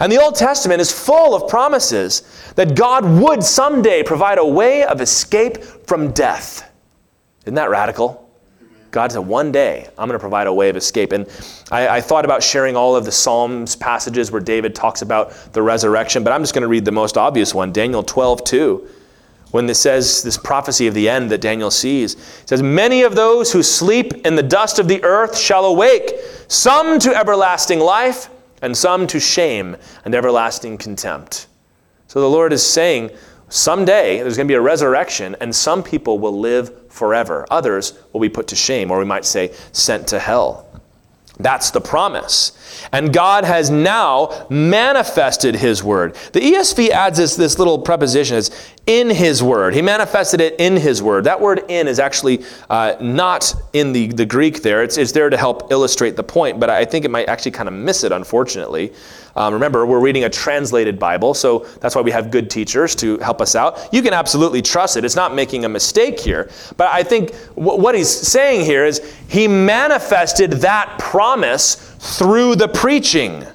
And 0.00 0.10
the 0.10 0.20
Old 0.20 0.34
Testament 0.34 0.80
is 0.80 0.90
full 0.90 1.34
of 1.34 1.48
promises 1.48 2.22
that 2.56 2.74
God 2.74 3.04
would 3.04 3.42
someday 3.42 4.02
provide 4.02 4.38
a 4.38 4.46
way 4.46 4.84
of 4.84 5.00
escape 5.00 5.62
from 5.62 6.12
death. 6.12 6.70
Isn't 7.44 7.54
that 7.54 7.70
radical? 7.70 8.22
God 8.92 9.10
said, 9.10 9.20
one 9.20 9.50
day 9.52 9.88
I'm 9.96 10.06
going 10.06 10.18
to 10.18 10.18
provide 10.18 10.46
a 10.46 10.52
way 10.52 10.68
of 10.68 10.76
escape. 10.76 11.12
And 11.12 11.26
I, 11.70 11.88
I, 11.88 12.00
thought 12.02 12.26
about 12.26 12.42
sharing 12.42 12.76
all 12.76 12.94
of 12.94 13.06
the 13.06 13.12
Psalms 13.12 13.74
passages 13.74 14.30
where 14.30 14.40
David 14.40 14.74
talks 14.74 15.00
about 15.00 15.30
the 15.54 15.62
resurrection, 15.62 16.22
but 16.22 16.32
I'm 16.32 16.42
just 16.42 16.52
going 16.52 16.62
to 16.62 16.68
read 16.68 16.84
the 16.84 16.92
most 16.92 17.16
obvious 17.16 17.54
one 17.54 17.72
Daniel 17.72 18.02
12, 18.02 18.44
2. 18.44 18.88
When 19.50 19.68
it 19.68 19.74
says 19.74 20.22
this 20.22 20.38
prophecy 20.38 20.86
of 20.86 20.94
the 20.94 21.08
end 21.08 21.30
that 21.30 21.40
Daniel 21.40 21.70
sees, 21.70 22.14
it 22.14 22.48
says, 22.48 22.62
Many 22.62 23.02
of 23.02 23.14
those 23.14 23.52
who 23.52 23.62
sleep 23.62 24.26
in 24.26 24.34
the 24.34 24.42
dust 24.42 24.78
of 24.78 24.88
the 24.88 25.02
earth 25.04 25.36
shall 25.36 25.64
awake, 25.66 26.12
some 26.48 26.98
to 27.00 27.14
everlasting 27.14 27.78
life, 27.78 28.28
and 28.62 28.76
some 28.76 29.06
to 29.08 29.20
shame 29.20 29.76
and 30.04 30.14
everlasting 30.14 30.78
contempt. 30.78 31.48
So 32.06 32.20
the 32.20 32.30
Lord 32.30 32.52
is 32.52 32.64
saying, 32.64 33.10
someday 33.48 34.18
there's 34.18 34.36
going 34.36 34.46
to 34.46 34.52
be 34.52 34.56
a 34.56 34.60
resurrection, 34.60 35.36
and 35.40 35.54
some 35.54 35.82
people 35.82 36.18
will 36.18 36.38
live 36.38 36.90
forever. 36.90 37.46
Others 37.50 37.98
will 38.12 38.20
be 38.20 38.28
put 38.28 38.48
to 38.48 38.56
shame, 38.56 38.90
or 38.90 38.98
we 38.98 39.04
might 39.04 39.24
say, 39.24 39.52
sent 39.72 40.08
to 40.08 40.18
hell. 40.18 40.68
That's 41.38 41.70
the 41.70 41.80
promise. 41.80 42.52
And 42.92 43.12
God 43.12 43.44
has 43.44 43.70
now 43.70 44.46
manifested 44.50 45.54
His 45.54 45.82
word. 45.82 46.14
The 46.32 46.40
ESV 46.40 46.90
adds 46.90 47.18
this, 47.18 47.36
this 47.36 47.58
little 47.58 47.78
preposition, 47.78 48.36
it's 48.36 48.50
in 48.86 49.10
His 49.10 49.42
word. 49.42 49.74
He 49.74 49.82
manifested 49.82 50.40
it 50.40 50.58
in 50.58 50.76
His 50.76 51.02
word. 51.02 51.24
That 51.24 51.40
word 51.40 51.64
in 51.68 51.86
is 51.86 51.98
actually 51.98 52.44
uh, 52.68 52.96
not 53.00 53.54
in 53.72 53.92
the, 53.92 54.08
the 54.08 54.26
Greek 54.26 54.62
there. 54.62 54.82
It's, 54.82 54.98
it's 54.98 55.12
there 55.12 55.30
to 55.30 55.36
help 55.36 55.70
illustrate 55.70 56.16
the 56.16 56.22
point, 56.24 56.58
but 56.58 56.68
I 56.68 56.84
think 56.84 57.04
it 57.04 57.10
might 57.10 57.28
actually 57.28 57.52
kind 57.52 57.68
of 57.68 57.74
miss 57.74 58.04
it, 58.04 58.12
unfortunately. 58.12 58.92
Um, 59.34 59.54
remember, 59.54 59.86
we're 59.86 60.00
reading 60.00 60.24
a 60.24 60.30
translated 60.30 60.98
Bible, 60.98 61.32
so 61.32 61.60
that's 61.80 61.94
why 61.94 62.02
we 62.02 62.10
have 62.10 62.30
good 62.30 62.50
teachers 62.50 62.94
to 62.96 63.18
help 63.18 63.40
us 63.40 63.54
out. 63.54 63.88
You 63.92 64.02
can 64.02 64.12
absolutely 64.12 64.60
trust 64.60 64.96
it. 64.96 65.04
It's 65.04 65.16
not 65.16 65.34
making 65.34 65.64
a 65.64 65.68
mistake 65.68 66.20
here. 66.20 66.50
But 66.76 66.88
I 66.92 67.02
think 67.02 67.32
w- 67.54 67.80
what 67.80 67.94
he's 67.94 68.10
saying 68.10 68.66
here 68.66 68.84
is 68.84 69.00
he 69.28 69.48
manifested 69.48 70.52
that 70.52 70.98
promise 70.98 71.76
through 71.98 72.56
the 72.56 72.68
preaching. 72.68 73.46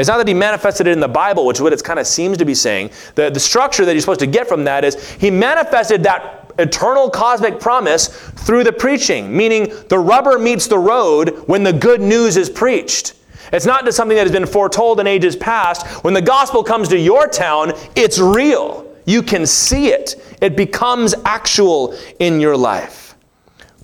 It's 0.00 0.08
not 0.08 0.16
that 0.16 0.26
he 0.26 0.32
manifested 0.32 0.86
it 0.86 0.92
in 0.92 1.00
the 1.00 1.08
Bible, 1.08 1.44
which 1.44 1.58
is 1.58 1.60
what 1.60 1.74
it 1.74 1.84
kind 1.84 1.98
of 1.98 2.06
seems 2.06 2.38
to 2.38 2.46
be 2.46 2.54
saying. 2.54 2.90
The, 3.16 3.28
the 3.28 3.38
structure 3.38 3.84
that 3.84 3.92
you're 3.92 4.00
supposed 4.00 4.20
to 4.20 4.26
get 4.26 4.48
from 4.48 4.64
that 4.64 4.82
is 4.82 5.12
he 5.12 5.30
manifested 5.30 6.02
that 6.04 6.52
eternal 6.58 7.10
cosmic 7.10 7.60
promise 7.60 8.08
through 8.08 8.64
the 8.64 8.72
preaching, 8.72 9.36
meaning 9.36 9.74
the 9.88 9.98
rubber 9.98 10.38
meets 10.38 10.66
the 10.66 10.78
road 10.78 11.42
when 11.48 11.62
the 11.62 11.72
good 11.74 12.00
news 12.00 12.38
is 12.38 12.48
preached. 12.48 13.12
It's 13.52 13.66
not 13.66 13.84
just 13.84 13.98
something 13.98 14.16
that 14.16 14.22
has 14.22 14.32
been 14.32 14.46
foretold 14.46 15.00
in 15.00 15.06
ages 15.06 15.36
past. 15.36 15.86
When 16.02 16.14
the 16.14 16.22
gospel 16.22 16.64
comes 16.64 16.88
to 16.88 16.98
your 16.98 17.28
town, 17.28 17.72
it's 17.94 18.18
real. 18.18 18.90
You 19.04 19.22
can 19.22 19.44
see 19.44 19.88
it, 19.88 20.14
it 20.40 20.56
becomes 20.56 21.14
actual 21.26 21.94
in 22.20 22.40
your 22.40 22.56
life. 22.56 23.16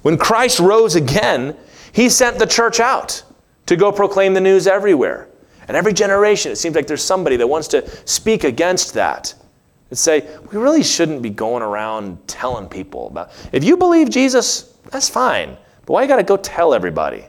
When 0.01 0.17
Christ 0.17 0.61
rose 0.61 0.95
again, 0.95 1.59
he 1.93 2.09
sent 2.09 2.39
the 2.39 2.47
church 2.47 2.81
out 2.81 3.23
to 3.67 3.77
go 3.77 3.93
proclaim 3.93 4.33
the 4.33 4.41
news 4.41 4.67
everywhere. 4.67 5.29
And 5.69 5.77
every 5.77 5.93
generation, 5.93 6.53
it 6.53 6.57
seems 6.57 6.77
like 6.77 6.87
there's 6.87 7.05
somebody 7.05 7.37
that 7.37 7.47
wants 7.47 7.69
to 7.69 7.89
speak 8.07 8.45
against 8.45 8.95
that 8.95 9.35
and 9.91 9.99
say, 9.99 10.29
we 10.51 10.59
really 10.59 10.83
shouldn't 10.83 11.23
be 11.23 11.31
going 11.31 11.63
around 11.63 12.27
telling 12.27 12.69
people 12.69 13.09
about. 13.09 13.31
If 13.53 13.65
you 13.65 13.77
believe 13.77 14.11
Jesus, 14.11 14.75
that's 14.91 15.09
fine. 15.09 15.57
But 15.85 15.93
why 15.93 16.03
you 16.03 16.09
got 16.09 16.17
to 16.17 16.23
go 16.23 16.37
tell 16.37 16.75
everybody? 16.75 17.25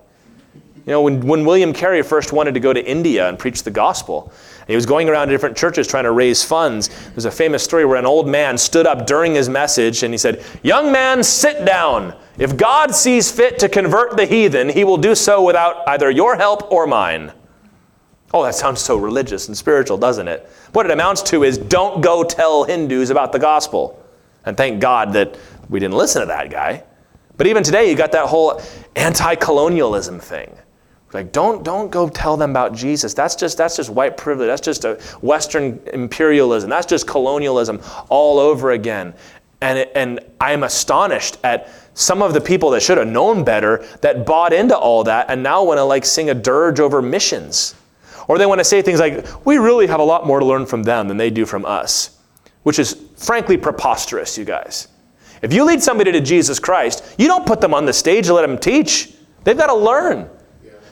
You 0.88 0.94
know, 0.94 1.02
when, 1.02 1.20
when 1.22 1.46
William 1.46 1.74
Carey 1.74 2.02
first 2.02 2.32
wanted 2.32 2.54
to 2.54 2.62
go 2.62 2.72
to 2.72 2.84
India 2.84 3.28
and 3.28 3.38
preach 3.38 3.64
the 3.64 3.72
gospel, 3.72 4.32
he 4.68 4.76
was 4.76 4.86
going 4.86 5.10
around 5.10 5.28
to 5.28 5.34
different 5.34 5.58
churches 5.58 5.88
trying 5.88 6.06
to 6.06 6.12
raise 6.12 6.44
funds. 6.44 6.90
There's 7.10 7.26
a 7.26 7.32
famous 7.32 7.64
story 7.64 7.86
where 7.86 7.98
an 7.98 8.06
old 8.06 8.28
man 8.28 8.58
stood 8.58 8.88
up 8.88 9.06
during 9.06 9.34
his 9.34 9.50
message 9.50 10.04
and 10.04 10.14
he 10.14 10.18
said, 10.18 10.44
Young 10.64 10.92
man, 10.92 11.24
sit 11.24 11.66
down. 11.66 12.16
If 12.38 12.56
God 12.56 12.96
sees 12.96 13.30
fit 13.30 13.60
to 13.60 13.70
convert 13.70 14.16
the 14.16 14.26
heathen, 14.26 14.70
he 14.70 14.84
will 14.84 14.98
do 14.98 15.14
so 15.14 15.44
without 15.44 15.88
either 15.90 16.10
your 16.10 16.36
help 16.36 16.72
or 16.72 16.88
mine. 16.88 17.34
Oh, 18.38 18.44
that 18.44 18.54
sounds 18.54 18.82
so 18.82 18.98
religious 18.98 19.48
and 19.48 19.58
spiritual, 19.58 19.98
doesn't 19.98 20.28
it? 20.28 20.48
What 20.74 20.86
it 20.86 20.92
amounts 20.92 21.24
to 21.24 21.44
is 21.44 21.58
don't 21.58 22.02
go 22.02 22.24
tell 22.24 22.66
Hindus 22.66 23.10
about 23.10 23.32
the 23.32 23.40
gospel. 23.40 24.00
And 24.46 24.56
thank 24.56 24.80
God 24.80 25.14
that 25.14 25.40
we 25.70 25.80
didn't 25.80 25.96
listen 25.96 26.22
to 26.22 26.28
that 26.28 26.52
guy. 26.52 26.84
But 27.38 27.48
even 27.48 27.64
today, 27.64 27.90
you 27.90 27.96
got 27.96 28.12
that 28.12 28.28
whole 28.28 28.62
anti 28.96 29.34
colonialism 29.36 30.20
thing 30.20 30.56
Like, 31.14 31.32
don't, 31.32 31.64
don't 31.64 31.90
go 31.90 32.10
tell 32.10 32.38
them 32.38 32.52
about 32.52 32.76
Jesus. 32.76 33.16
That's 33.16 33.36
just, 33.36 33.58
that's 33.58 33.76
just 33.76 33.90
white 33.90 34.18
privilege. 34.18 34.50
That's 34.50 34.62
just 34.62 34.86
a 34.86 34.96
Western 35.22 35.80
imperialism. 35.92 36.70
That's 36.70 36.86
just 36.86 37.08
colonialism 37.08 37.82
all 38.10 38.38
over 38.38 38.72
again. 38.72 39.16
And, 39.62 39.80
it, 39.80 39.92
and 39.96 40.20
I'm 40.40 40.64
astonished 40.64 41.40
at 41.44 41.70
some 41.96 42.22
of 42.22 42.36
the 42.36 42.42
people 42.42 42.70
that 42.70 42.84
should 42.84 43.00
have 43.00 43.08
known 43.08 43.44
better 43.44 43.84
that 44.02 44.28
bought 44.28 44.54
into 44.54 44.78
all 44.78 45.04
that 45.06 45.32
and 45.32 45.42
now 45.42 45.64
want 45.64 45.80
to 45.80 45.84
like 45.84 46.06
sing 46.06 46.30
a 46.30 46.36
dirge 46.36 46.80
over 46.80 47.02
missions. 47.02 47.74
Or 48.28 48.38
they 48.38 48.46
want 48.46 48.60
to 48.60 48.66
say 48.66 48.82
things 48.82 49.00
like, 49.00 49.46
we 49.46 49.58
really 49.58 49.88
have 49.88 50.00
a 50.00 50.04
lot 50.04 50.26
more 50.26 50.40
to 50.40 50.46
learn 50.46 50.66
from 50.66 50.84
them 50.84 51.08
than 51.08 51.18
they 51.18 51.30
do 51.30 51.46
from 51.46 51.66
us, 51.66 52.20
which 52.64 52.80
is 52.80 52.98
frankly 53.16 53.58
preposterous, 53.58 54.38
you 54.38 54.46
guys. 54.46 54.88
If 55.42 55.54
you 55.54 55.64
lead 55.64 55.82
somebody 55.82 56.12
to 56.12 56.20
Jesus 56.20 56.60
Christ, 56.60 57.16
you 57.18 57.28
don't 57.28 57.46
put 57.46 57.62
them 57.62 57.74
on 57.74 57.86
the 57.86 57.94
stage 57.94 58.26
to 58.26 58.34
let 58.34 58.42
them 58.42 58.58
teach. 58.58 59.14
They've 59.44 59.58
got 59.58 59.68
to 59.68 59.76
learn. 59.76 60.30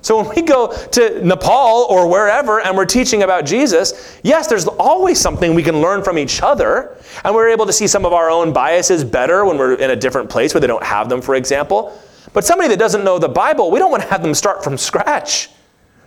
So 0.01 0.21
when 0.21 0.35
we 0.35 0.43
go 0.43 0.71
to 0.71 1.25
Nepal 1.25 1.87
or 1.89 2.07
wherever 2.07 2.61
and 2.61 2.77
we're 2.77 2.85
teaching 2.85 3.23
about 3.23 3.43
Jesus, 3.43 4.19
yes, 4.21 4.45
there's 4.45 4.67
always 4.67 5.19
something 5.19 5.55
we 5.55 5.63
can 5.63 5.81
learn 5.81 6.03
from 6.03 6.19
each 6.19 6.43
other. 6.43 6.95
And 7.23 7.33
we're 7.33 7.49
able 7.49 7.65
to 7.65 7.73
see 7.73 7.87
some 7.87 8.05
of 8.05 8.13
our 8.13 8.29
own 8.29 8.53
biases 8.53 9.03
better 9.03 9.45
when 9.45 9.57
we're 9.57 9.73
in 9.73 9.89
a 9.89 9.95
different 9.95 10.29
place 10.29 10.53
where 10.53 10.61
they 10.61 10.67
don't 10.67 10.83
have 10.83 11.09
them, 11.09 11.23
for 11.23 11.33
example. 11.33 11.99
But 12.33 12.45
somebody 12.45 12.69
that 12.69 12.77
doesn't 12.77 13.03
know 13.03 13.17
the 13.17 13.29
Bible, 13.29 13.71
we 13.71 13.79
don't 13.79 13.89
want 13.89 14.03
to 14.03 14.09
have 14.09 14.21
them 14.21 14.35
start 14.35 14.63
from 14.63 14.77
scratch. 14.77 15.49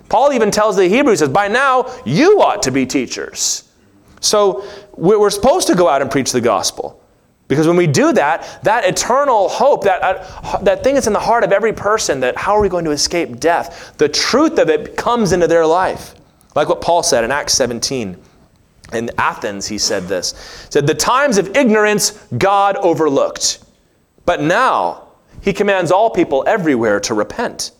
Paul 0.08 0.32
even 0.32 0.50
tells 0.50 0.76
the 0.76 0.88
Hebrews, 0.88 1.18
says, 1.18 1.28
by 1.28 1.48
now 1.48 1.94
you 2.04 2.40
ought 2.40 2.62
to 2.62 2.70
be 2.70 2.86
teachers. 2.86 3.68
So 4.20 4.64
we're 4.96 5.30
supposed 5.30 5.66
to 5.68 5.74
go 5.74 5.88
out 5.88 6.02
and 6.02 6.10
preach 6.10 6.32
the 6.32 6.40
gospel. 6.40 7.02
Because 7.48 7.66
when 7.66 7.76
we 7.76 7.86
do 7.86 8.12
that, 8.12 8.62
that 8.62 8.84
eternal 8.84 9.48
hope, 9.48 9.84
that, 9.84 10.02
uh, 10.02 10.58
that 10.58 10.84
thing 10.84 10.94
that's 10.94 11.06
in 11.06 11.14
the 11.14 11.18
heart 11.18 11.44
of 11.44 11.52
every 11.52 11.72
person, 11.72 12.20
that 12.20 12.36
how 12.36 12.54
are 12.54 12.60
we 12.60 12.68
going 12.68 12.84
to 12.84 12.90
escape 12.90 13.40
death, 13.40 13.94
the 13.96 14.08
truth 14.08 14.58
of 14.58 14.68
it 14.68 14.96
comes 14.96 15.32
into 15.32 15.46
their 15.46 15.64
life. 15.64 16.14
Like 16.54 16.68
what 16.68 16.82
Paul 16.82 17.02
said 17.02 17.24
in 17.24 17.30
Acts 17.30 17.54
17. 17.54 18.16
In 18.92 19.10
Athens, 19.18 19.66
he 19.66 19.78
said 19.78 20.04
this. 20.04 20.32
He 20.66 20.72
said, 20.72 20.86
The 20.86 20.94
times 20.94 21.38
of 21.38 21.56
ignorance 21.56 22.10
God 22.36 22.76
overlooked. 22.76 23.64
But 24.26 24.42
now 24.42 25.08
he 25.40 25.52
commands 25.52 25.90
all 25.90 26.10
people 26.10 26.44
everywhere 26.46 27.00
to 27.00 27.14
repent. 27.14 27.72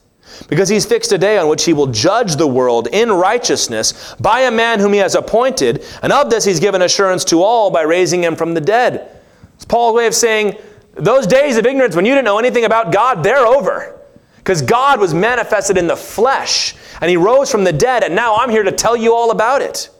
Because 0.49 0.69
he's 0.69 0.87
fixed 0.87 1.13
a 1.13 1.19
day 1.19 1.39
on 1.39 1.49
which 1.49 1.65
he 1.65 1.73
will 1.73 1.87
judge 1.87 2.37
the 2.37 2.47
world 2.47 2.89
in 2.89 3.11
righteousness 3.11 4.15
by 4.21 4.43
a 4.43 4.51
man 4.51 4.81
whom 4.81 4.93
he 4.93 4.99
has 4.99 5.15
appointed, 5.15 5.85
and 6.03 6.13
of 6.13 6.31
this 6.31 6.45
he's 6.45 6.61
given 6.61 6.83
assurance 6.83 7.25
to 7.27 7.43
all 7.43 7.71
by 7.71 7.83
raising 7.83 8.23
him 8.23 8.37
from 8.37 8.55
the 8.55 8.61
dead. 8.61 9.21
It's 9.55 9.65
Paul's 9.65 9.95
way 9.95 10.07
of 10.07 10.15
saying 10.15 10.57
those 10.95 11.27
days 11.27 11.57
of 11.57 11.67
ignorance 11.67 11.95
when 11.95 12.05
you 12.05 12.13
didn't 12.13 12.25
know 12.25 12.39
anything 12.39 12.65
about 12.65 12.93
God, 12.93 13.23
they're 13.23 13.47
over. 13.47 14.01
Because 14.37 14.63
God 14.63 14.99
was 14.99 15.13
manifested 15.13 15.77
in 15.77 15.87
the 15.87 15.97
flesh 15.97 16.75
and 17.01 17.11
he 17.11 17.17
rose 17.17 17.51
from 17.51 17.65
the 17.65 17.73
dead, 17.73 18.03
and 18.03 18.15
now 18.15 18.37
I'm 18.37 18.51
here 18.51 18.63
to 18.63 18.73
tell 18.73 18.97
you 18.97 19.15
all 19.15 19.31
about 19.31 19.63
it. 19.63 19.91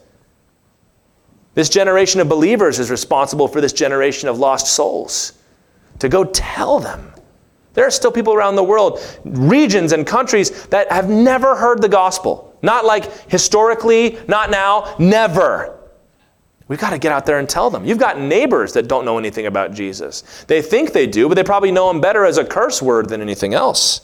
This 1.55 1.69
generation 1.69 2.21
of 2.21 2.29
believers 2.29 2.79
is 2.79 2.89
responsible 2.89 3.47
for 3.47 3.61
this 3.61 3.73
generation 3.73 4.29
of 4.29 4.39
lost 4.39 4.67
souls. 4.67 5.33
To 5.99 6.09
go 6.09 6.23
tell 6.23 6.79
them. 6.79 7.11
There 7.79 7.87
are 7.87 7.91
still 7.91 8.11
people 8.11 8.33
around 8.33 8.57
the 8.57 8.63
world, 8.63 8.99
regions 9.23 9.93
and 9.93 10.05
countries 10.05 10.65
that 10.65 10.91
have 10.91 11.09
never 11.09 11.55
heard 11.55 11.81
the 11.81 11.87
gospel. 11.87 12.53
Not 12.61 12.83
like 12.83 13.29
historically, 13.29 14.19
not 14.27 14.51
now, 14.51 14.97
never. 14.99 15.79
We've 16.67 16.77
got 16.77 16.89
to 16.89 16.97
get 16.97 17.13
out 17.13 17.25
there 17.25 17.39
and 17.39 17.47
tell 17.47 17.69
them. 17.69 17.85
You've 17.85 17.97
got 17.97 18.19
neighbors 18.19 18.73
that 18.73 18.89
don't 18.89 19.05
know 19.05 19.17
anything 19.17 19.45
about 19.45 19.71
Jesus. 19.71 20.43
They 20.45 20.61
think 20.61 20.91
they 20.91 21.07
do, 21.07 21.29
but 21.29 21.35
they 21.35 21.43
probably 21.45 21.71
know 21.71 21.89
him 21.89 22.01
better 22.01 22.25
as 22.25 22.37
a 22.37 22.43
curse 22.43 22.81
word 22.81 23.07
than 23.07 23.21
anything 23.21 23.53
else. 23.53 24.01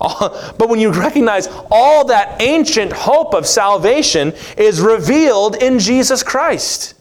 But 0.00 0.68
when 0.68 0.78
you 0.78 0.92
recognize 0.92 1.48
all 1.68 2.04
that 2.04 2.40
ancient 2.40 2.92
hope 2.92 3.34
of 3.34 3.44
salvation 3.44 4.34
is 4.56 4.80
revealed 4.80 5.56
in 5.56 5.80
Jesus 5.80 6.22
Christ. 6.22 6.94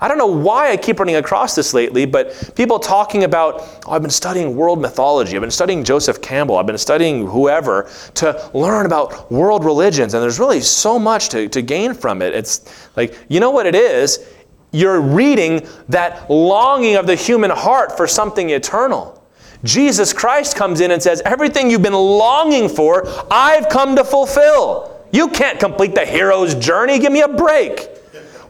I 0.00 0.08
don't 0.08 0.16
know 0.16 0.26
why 0.26 0.70
I 0.70 0.76
keep 0.78 0.98
running 0.98 1.16
across 1.16 1.54
this 1.54 1.74
lately, 1.74 2.06
but 2.06 2.52
people 2.56 2.78
talking 2.78 3.24
about, 3.24 3.60
oh, 3.86 3.92
I've 3.92 4.00
been 4.00 4.10
studying 4.10 4.56
world 4.56 4.80
mythology, 4.80 5.36
I've 5.36 5.42
been 5.42 5.50
studying 5.50 5.84
Joseph 5.84 6.22
Campbell, 6.22 6.56
I've 6.56 6.66
been 6.66 6.78
studying 6.78 7.26
whoever 7.26 7.90
to 8.14 8.50
learn 8.54 8.86
about 8.86 9.30
world 9.30 9.64
religions, 9.64 10.14
and 10.14 10.22
there's 10.22 10.38
really 10.38 10.62
so 10.62 10.98
much 10.98 11.28
to, 11.30 11.48
to 11.50 11.60
gain 11.60 11.92
from 11.92 12.22
it. 12.22 12.34
It's 12.34 12.90
like, 12.96 13.18
you 13.28 13.40
know 13.40 13.50
what 13.50 13.66
it 13.66 13.74
is? 13.74 14.26
You're 14.72 15.00
reading 15.00 15.66
that 15.88 16.30
longing 16.30 16.96
of 16.96 17.06
the 17.06 17.16
human 17.16 17.50
heart 17.50 17.96
for 17.96 18.06
something 18.06 18.50
eternal. 18.50 19.22
Jesus 19.64 20.14
Christ 20.14 20.56
comes 20.56 20.80
in 20.80 20.92
and 20.92 21.02
says, 21.02 21.20
Everything 21.26 21.70
you've 21.70 21.82
been 21.82 21.92
longing 21.92 22.68
for, 22.68 23.06
I've 23.30 23.68
come 23.68 23.96
to 23.96 24.04
fulfill. 24.04 25.04
You 25.12 25.28
can't 25.28 25.58
complete 25.58 25.94
the 25.94 26.06
hero's 26.06 26.54
journey. 26.54 26.98
Give 26.98 27.12
me 27.12 27.20
a 27.20 27.28
break. 27.28 27.88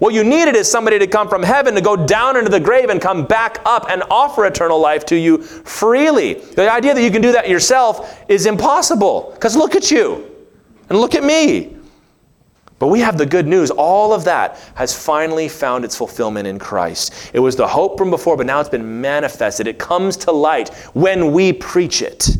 What 0.01 0.15
you 0.15 0.25
needed 0.25 0.57
is 0.57 0.69
somebody 0.71 0.99
to 0.99 1.07
come 1.07 1.29
from 1.29 1.43
heaven 1.43 1.75
to 1.75 1.83
go 1.83 1.95
down 1.95 2.39
into 2.39 2.51
the 2.51 2.59
grave 2.59 2.89
and 2.89 3.01
come 3.01 3.27
back 3.27 3.61
up 3.67 3.91
and 3.91 4.03
offer 4.11 4.47
eternal 4.47 4.81
life 4.81 5.05
to 5.07 5.17
you 5.17 5.43
freely. 5.43 6.35
The 6.35 6.73
idea 6.73 6.95
that 6.95 7.03
you 7.03 7.11
can 7.11 7.21
do 7.21 7.33
that 7.33 7.51
yourself 7.51 8.19
is 8.27 8.47
impossible 8.47 9.31
because 9.35 9.57
look 9.57 9.77
at 9.77 9.91
you 9.91 10.27
and 10.89 10.99
look 10.99 11.15
at 11.15 11.23
me. 11.23 11.77
But 12.79 12.87
we 12.87 13.01
have 13.01 13.19
the 13.19 13.27
good 13.27 13.47
news. 13.47 13.71
All 13.71 14.15
of 14.15 14.25
that 14.25 14.59
has 14.75 14.97
finally 14.99 15.49
found 15.49 15.85
its 15.85 15.95
fulfillment 15.95 16.49
in 16.49 16.59
Christ. 16.59 17.31
It 17.35 17.41
was 17.41 17.55
the 17.55 17.69
hope 17.69 17.99
from 17.99 18.09
before, 18.09 18.39
but 18.39 18.47
now 18.47 18.59
it's 18.59 18.71
been 18.71 19.03
manifested. 19.03 19.67
It 19.67 19.79
comes 19.79 20.17
to 20.17 20.33
light 20.33 20.71
when 20.95 21.33
we 21.33 21.53
preach 21.53 22.01
it. 22.01 22.39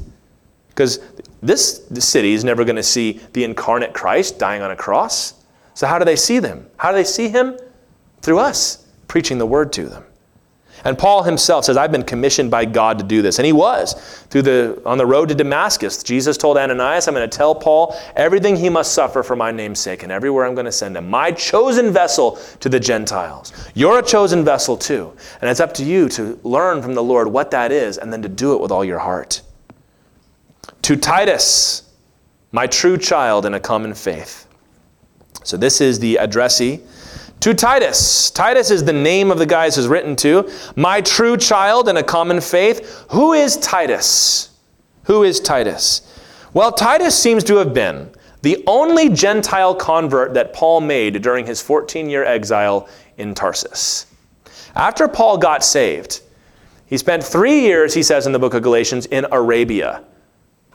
Because 0.71 0.99
this 1.43 1.87
city 1.99 2.33
is 2.33 2.43
never 2.43 2.65
going 2.65 2.77
to 2.77 2.83
see 2.83 3.21
the 3.35 3.45
incarnate 3.45 3.93
Christ 3.93 4.39
dying 4.39 4.63
on 4.63 4.71
a 4.71 4.77
cross. 4.77 5.35
So, 5.81 5.87
how 5.87 5.99
do 5.99 6.05
they 6.05 6.15
see 6.15 6.41
them? 6.41 6.69
How 6.77 6.91
do 6.91 6.99
they 6.99 7.05
see 7.05 7.31
him? 7.31 7.59
Through 8.21 8.39
us, 8.39 8.87
preaching 9.09 9.39
the 9.39 9.47
word 9.47 9.73
to 9.73 9.89
them. 9.89 10.05
And 10.85 10.99
Paul 10.99 11.23
himself 11.23 11.65
says, 11.65 11.79
I've 11.79 11.91
been 11.91 12.03
commissioned 12.03 12.51
by 12.51 12.67
God 12.67 12.99
to 12.99 13.05
do 13.05 13.23
this. 13.23 13.39
And 13.39 13.47
he 13.47 13.55
was. 13.55 13.95
Through 14.29 14.43
the, 14.43 14.83
on 14.85 14.99
the 14.99 15.07
road 15.07 15.31
to 15.31 15.35
Damascus, 15.35 16.03
Jesus 16.03 16.37
told 16.37 16.59
Ananias, 16.59 17.09
I'm 17.09 17.15
going 17.15 17.27
to 17.27 17.35
tell 17.35 17.55
Paul 17.55 17.99
everything 18.15 18.57
he 18.57 18.69
must 18.69 18.93
suffer 18.93 19.23
for 19.23 19.35
my 19.37 19.53
name's 19.53 19.81
sake 19.81 20.03
and 20.03 20.13
everywhere 20.13 20.45
I'm 20.45 20.55
going 20.55 20.67
to 20.67 20.71
send 20.71 20.99
him. 20.99 21.09
My 21.09 21.33
chosen 21.33 21.95
vessel 21.95 22.39
to 22.61 22.69
the 22.69 22.79
Gentiles. 22.79 23.55
You're 23.75 24.01
a 24.01 24.03
chosen 24.03 24.45
vessel 24.45 24.77
too. 24.77 25.11
And 25.41 25.51
it's 25.51 25.61
up 25.61 25.73
to 25.75 25.83
you 25.83 26.11
to 26.11 26.39
learn 26.43 26.83
from 26.83 26.93
the 26.93 27.03
Lord 27.03 27.27
what 27.27 27.53
that 27.53 27.73
is 27.73 27.97
and 27.97 28.13
then 28.13 28.21
to 28.21 28.29
do 28.29 28.53
it 28.53 28.61
with 28.61 28.71
all 28.71 28.85
your 28.85 28.99
heart. 28.99 29.41
To 30.83 30.95
Titus, 30.95 31.91
my 32.53 32.67
true 32.67 32.99
child 32.99 33.47
in 33.47 33.55
a 33.55 33.61
common 33.61 33.95
faith. 33.95 34.47
So 35.45 35.57
this 35.57 35.81
is 35.81 35.99
the 35.99 36.17
addressee 36.17 36.81
to 37.41 37.55
Titus. 37.55 38.31
Titus 38.31 38.71
is 38.71 38.85
the 38.85 38.93
name 38.93 39.31
of 39.31 39.39
the 39.39 39.47
guy 39.47 39.71
who's 39.71 39.89
written 39.89 40.15
to. 40.17 40.51
My 40.77 41.01
true 41.01 41.37
child 41.37 41.89
in 41.89 41.97
a 41.97 42.03
common 42.03 42.41
faith. 42.41 43.07
Who 43.11 43.33
is 43.33 43.57
Titus? 43.57 44.51
Who 45.05 45.23
is 45.23 45.41
Titus? 45.41 46.03
Well, 46.53 46.73
Titus 46.73 47.19
seems 47.19 47.43
to 47.45 47.57
have 47.57 47.73
been 47.73 48.11
the 48.43 48.63
only 48.67 49.09
Gentile 49.09 49.75
convert 49.75 50.35
that 50.35 50.53
Paul 50.53 50.81
made 50.81 51.23
during 51.23 51.47
his 51.47 51.61
14 51.61 52.09
year 52.09 52.25
exile 52.25 52.89
in 53.19 53.35
Tarsus. 53.35 54.07
After 54.75 55.09
Paul 55.09 55.39
got 55.39 55.65
saved, 55.65 56.21
he 56.87 56.97
spent 56.97 57.23
three 57.23 57.61
years, 57.61 57.95
he 57.95 58.03
says 58.03 58.27
in 58.27 58.33
the 58.33 58.39
book 58.39 58.55
of 58.55 58.63
Galatians, 58.63 59.07
in 59.07 59.27
Arabia. 59.31 60.05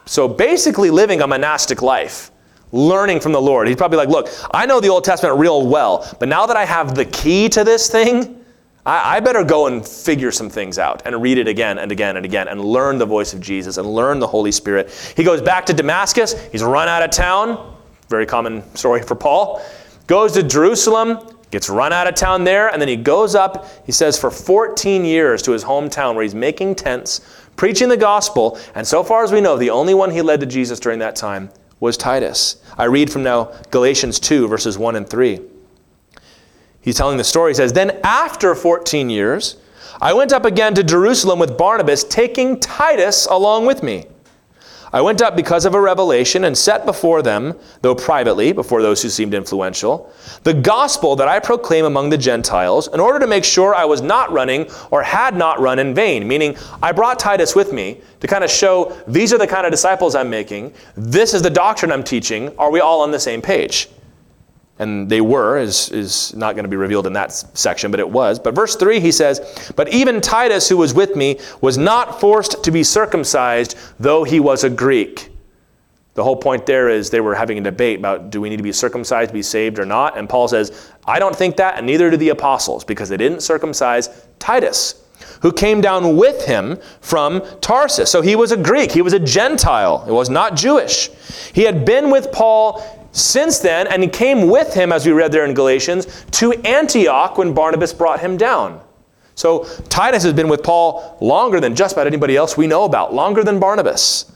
So 0.05 0.27
basically 0.27 0.89
living 0.89 1.21
a 1.21 1.27
monastic 1.27 1.81
life 1.81 2.31
learning 2.75 3.21
from 3.21 3.31
the 3.31 3.41
Lord. 3.41 3.67
He's 3.67 3.77
probably 3.77 3.97
like, 3.97 4.09
Look, 4.09 4.29
I 4.51 4.65
know 4.65 4.79
the 4.79 4.89
Old 4.89 5.03
Testament 5.03 5.39
real 5.39 5.65
well, 5.65 6.07
but 6.19 6.27
now 6.27 6.45
that 6.45 6.57
I 6.57 6.65
have 6.65 6.93
the 6.93 7.05
key 7.05 7.47
to 7.49 7.63
this 7.63 7.89
thing, 7.89 8.43
I, 8.85 9.15
I, 9.15 9.19
better 9.21 9.43
go 9.43 9.67
and 9.67 9.87
figure 9.87 10.31
some 10.31 10.49
things 10.49 10.77
out 10.77 11.01
and 11.05 11.19
read 11.21 11.37
it 11.37 11.47
again 11.47 11.79
and 11.79 11.91
again 11.91 12.17
and 12.17 12.25
again 12.25 12.47
and 12.47 12.63
learn 12.63 12.97
the 12.97 13.05
voice 13.05 13.33
of 13.33 13.39
Jesus 13.39 13.77
and 13.77 13.87
learn 13.87 14.19
the 14.19 14.27
Holy 14.27 14.51
Spirit. 14.51 14.91
He 15.15 15.23
goes 15.23 15.41
back 15.41 15.65
to 15.67 15.73
Damascus. 15.73 16.35
He's 16.51 16.61
run 16.61 16.87
out 16.87 17.01
of 17.01 17.09
town. 17.09 17.75
Very 18.09 18.25
common 18.27 18.61
story 18.75 19.01
for 19.01 19.15
Paul. 19.15 19.65
Goes 20.05 20.33
to 20.33 20.43
Jerusalem, 20.43 21.35
gets 21.49 21.67
run 21.67 21.93
out 21.93 22.05
of 22.05 22.13
town 22.13 22.43
there, 22.43 22.67
and 22.67 22.79
then 22.79 22.89
he 22.89 22.95
goes 22.95 23.33
up, 23.33 23.67
he 23.85 23.91
says, 23.91 24.19
for 24.19 24.29
14 24.29 25.03
years 25.03 25.41
to 25.43 25.51
his 25.51 25.63
hometown 25.63 26.13
where 26.13 26.21
he's 26.21 26.35
making 26.35 26.75
tents, 26.75 27.21
preaching 27.55 27.89
the 27.89 27.97
gospel. 27.97 28.59
And 28.75 28.85
so 28.85 29.03
far 29.03 29.23
as 29.23 29.31
we 29.31 29.41
know, 29.41 29.57
the 29.57 29.71
only 29.71 29.95
one 29.95 30.11
he 30.11 30.21
led 30.21 30.41
to 30.41 30.45
Jesus 30.45 30.79
during 30.79 30.99
that 30.99 31.15
time 31.15 31.49
was 31.79 31.97
Titus. 31.97 32.61
I 32.77 32.85
read 32.85 33.11
from 33.11 33.23
now 33.23 33.51
Galatians 33.71 34.19
2, 34.19 34.47
verses 34.47 34.77
1 34.77 34.95
and 34.95 35.09
3. 35.09 35.39
He's 36.81 36.95
telling 36.95 37.17
the 37.17 37.23
story. 37.23 37.51
He 37.51 37.55
says, 37.55 37.73
Then 37.73 37.99
after 38.03 38.53
14 38.53 39.09
years, 39.09 39.57
I 40.01 40.13
went 40.13 40.33
up 40.33 40.45
again 40.45 40.75
to 40.75 40.83
Jerusalem 40.83 41.39
with 41.39 41.57
Barnabas, 41.57 42.03
taking 42.03 42.59
Titus 42.59 43.25
along 43.25 43.65
with 43.65 43.81
me. 43.81 44.05
I 44.95 45.01
went 45.01 45.21
up 45.21 45.35
because 45.35 45.65
of 45.65 45.75
a 45.75 45.81
revelation 45.81 46.45
and 46.45 46.57
set 46.57 46.85
before 46.85 47.21
them, 47.21 47.59
though 47.81 47.95
privately, 47.95 48.53
before 48.53 48.81
those 48.81 49.01
who 49.01 49.09
seemed 49.09 49.33
influential, 49.33 50.09
the 50.43 50.53
gospel 50.53 51.17
that 51.17 51.27
I 51.27 51.41
proclaim 51.41 51.83
among 51.83 52.11
the 52.11 52.17
Gentiles, 52.17 52.87
in 52.87 53.01
order 53.01 53.19
to 53.19 53.27
make 53.27 53.43
sure 53.43 53.75
I 53.75 53.83
was 53.83 53.99
not 53.99 54.31
running 54.31 54.71
or 54.91 55.03
had 55.03 55.35
not 55.35 55.59
run 55.59 55.79
in 55.79 55.93
vain. 55.93 56.25
Meaning, 56.25 56.55
I 56.81 56.93
brought 56.93 57.19
Titus 57.19 57.55
with 57.55 57.73
me 57.73 57.99
to 58.21 58.27
kind 58.27 58.41
of 58.41 58.49
show 58.49 58.95
these 59.05 59.33
are 59.33 59.37
the 59.37 59.47
kind 59.47 59.65
of 59.65 59.71
disciples 59.73 60.15
I'm 60.15 60.29
making, 60.29 60.73
this 60.95 61.33
is 61.33 61.41
the 61.41 61.49
doctrine 61.49 61.91
I'm 61.91 62.01
teaching. 62.01 62.57
Are 62.57 62.71
we 62.71 62.79
all 62.79 63.01
on 63.01 63.11
the 63.11 63.19
same 63.19 63.41
page? 63.41 63.89
And 64.77 65.09
they 65.09 65.21
were, 65.21 65.57
is, 65.57 65.89
is 65.89 66.35
not 66.35 66.55
going 66.55 66.65
to 66.65 66.69
be 66.69 66.75
revealed 66.75 67.07
in 67.07 67.13
that 67.13 67.31
section, 67.31 67.91
but 67.91 67.99
it 67.99 68.09
was. 68.09 68.39
But 68.39 68.55
verse 68.55 68.75
3, 68.75 68.99
he 68.99 69.11
says, 69.11 69.71
But 69.75 69.93
even 69.93 70.19
Titus, 70.19 70.67
who 70.67 70.77
was 70.77 70.93
with 70.93 71.15
me, 71.15 71.39
was 71.61 71.77
not 71.77 72.19
forced 72.19 72.63
to 72.63 72.71
be 72.71 72.83
circumcised, 72.83 73.77
though 73.99 74.25
he 74.25 74.41
was 74.41 74.65
a 74.65 74.69
Greek. 74.69 75.31
The 76.15 76.23
whole 76.23 76.35
point 76.37 76.65
there 76.65 76.89
is 76.89 77.09
they 77.09 77.19
were 77.19 77.35
having 77.35 77.57
a 77.57 77.61
debate 77.61 77.99
about 77.99 78.29
do 78.29 78.39
we 78.39 78.49
need 78.49 78.57
to 78.57 78.63
be 78.63 78.71
circumcised 78.71 79.29
to 79.29 79.33
be 79.33 79.43
saved 79.43 79.79
or 79.79 79.85
not? 79.85 80.17
And 80.17 80.27
Paul 80.27 80.47
says, 80.47 80.91
I 81.05 81.19
don't 81.19 81.35
think 81.35 81.57
that, 81.57 81.77
and 81.77 81.85
neither 81.85 82.09
do 82.09 82.17
the 82.17 82.29
apostles, 82.29 82.83
because 82.83 83.09
they 83.09 83.17
didn't 83.17 83.41
circumcise 83.41 84.25
Titus, 84.39 85.03
who 85.41 85.51
came 85.51 85.81
down 85.81 86.15
with 86.15 86.45
him 86.45 86.79
from 87.01 87.41
Tarsus. 87.59 88.09
So 88.09 88.21
he 88.21 88.37
was 88.37 88.53
a 88.53 88.57
Greek, 88.57 88.93
he 88.93 89.01
was 89.01 89.11
a 89.11 89.19
Gentile, 89.19 90.05
he 90.05 90.11
was 90.11 90.29
not 90.29 90.55
Jewish. 90.55 91.09
He 91.53 91.63
had 91.63 91.83
been 91.85 92.09
with 92.09 92.31
Paul 92.31 93.04
since 93.15 93.59
then, 93.59 93.87
and 93.87 94.03
he 94.03 94.09
came 94.09 94.47
with 94.49 94.73
him, 94.73 94.91
as 94.91 95.05
we 95.05 95.13
read 95.13 95.31
there 95.31 95.45
in 95.45 95.53
Galatians, 95.53 96.25
to 96.31 96.51
Antioch 96.65 97.37
when 97.37 97.53
Barnabas 97.53 97.93
brought 97.93 98.19
him 98.19 98.35
down. 98.35 98.81
So 99.35 99.65
Titus 99.87 100.23
has 100.23 100.33
been 100.33 100.49
with 100.49 100.63
Paul 100.63 101.17
longer 101.21 101.61
than 101.61 101.75
just 101.75 101.93
about 101.93 102.07
anybody 102.07 102.35
else 102.35 102.57
we 102.57 102.67
know 102.67 102.83
about, 102.83 103.13
longer 103.13 103.41
than 103.41 103.59
Barnabas. 103.59 104.31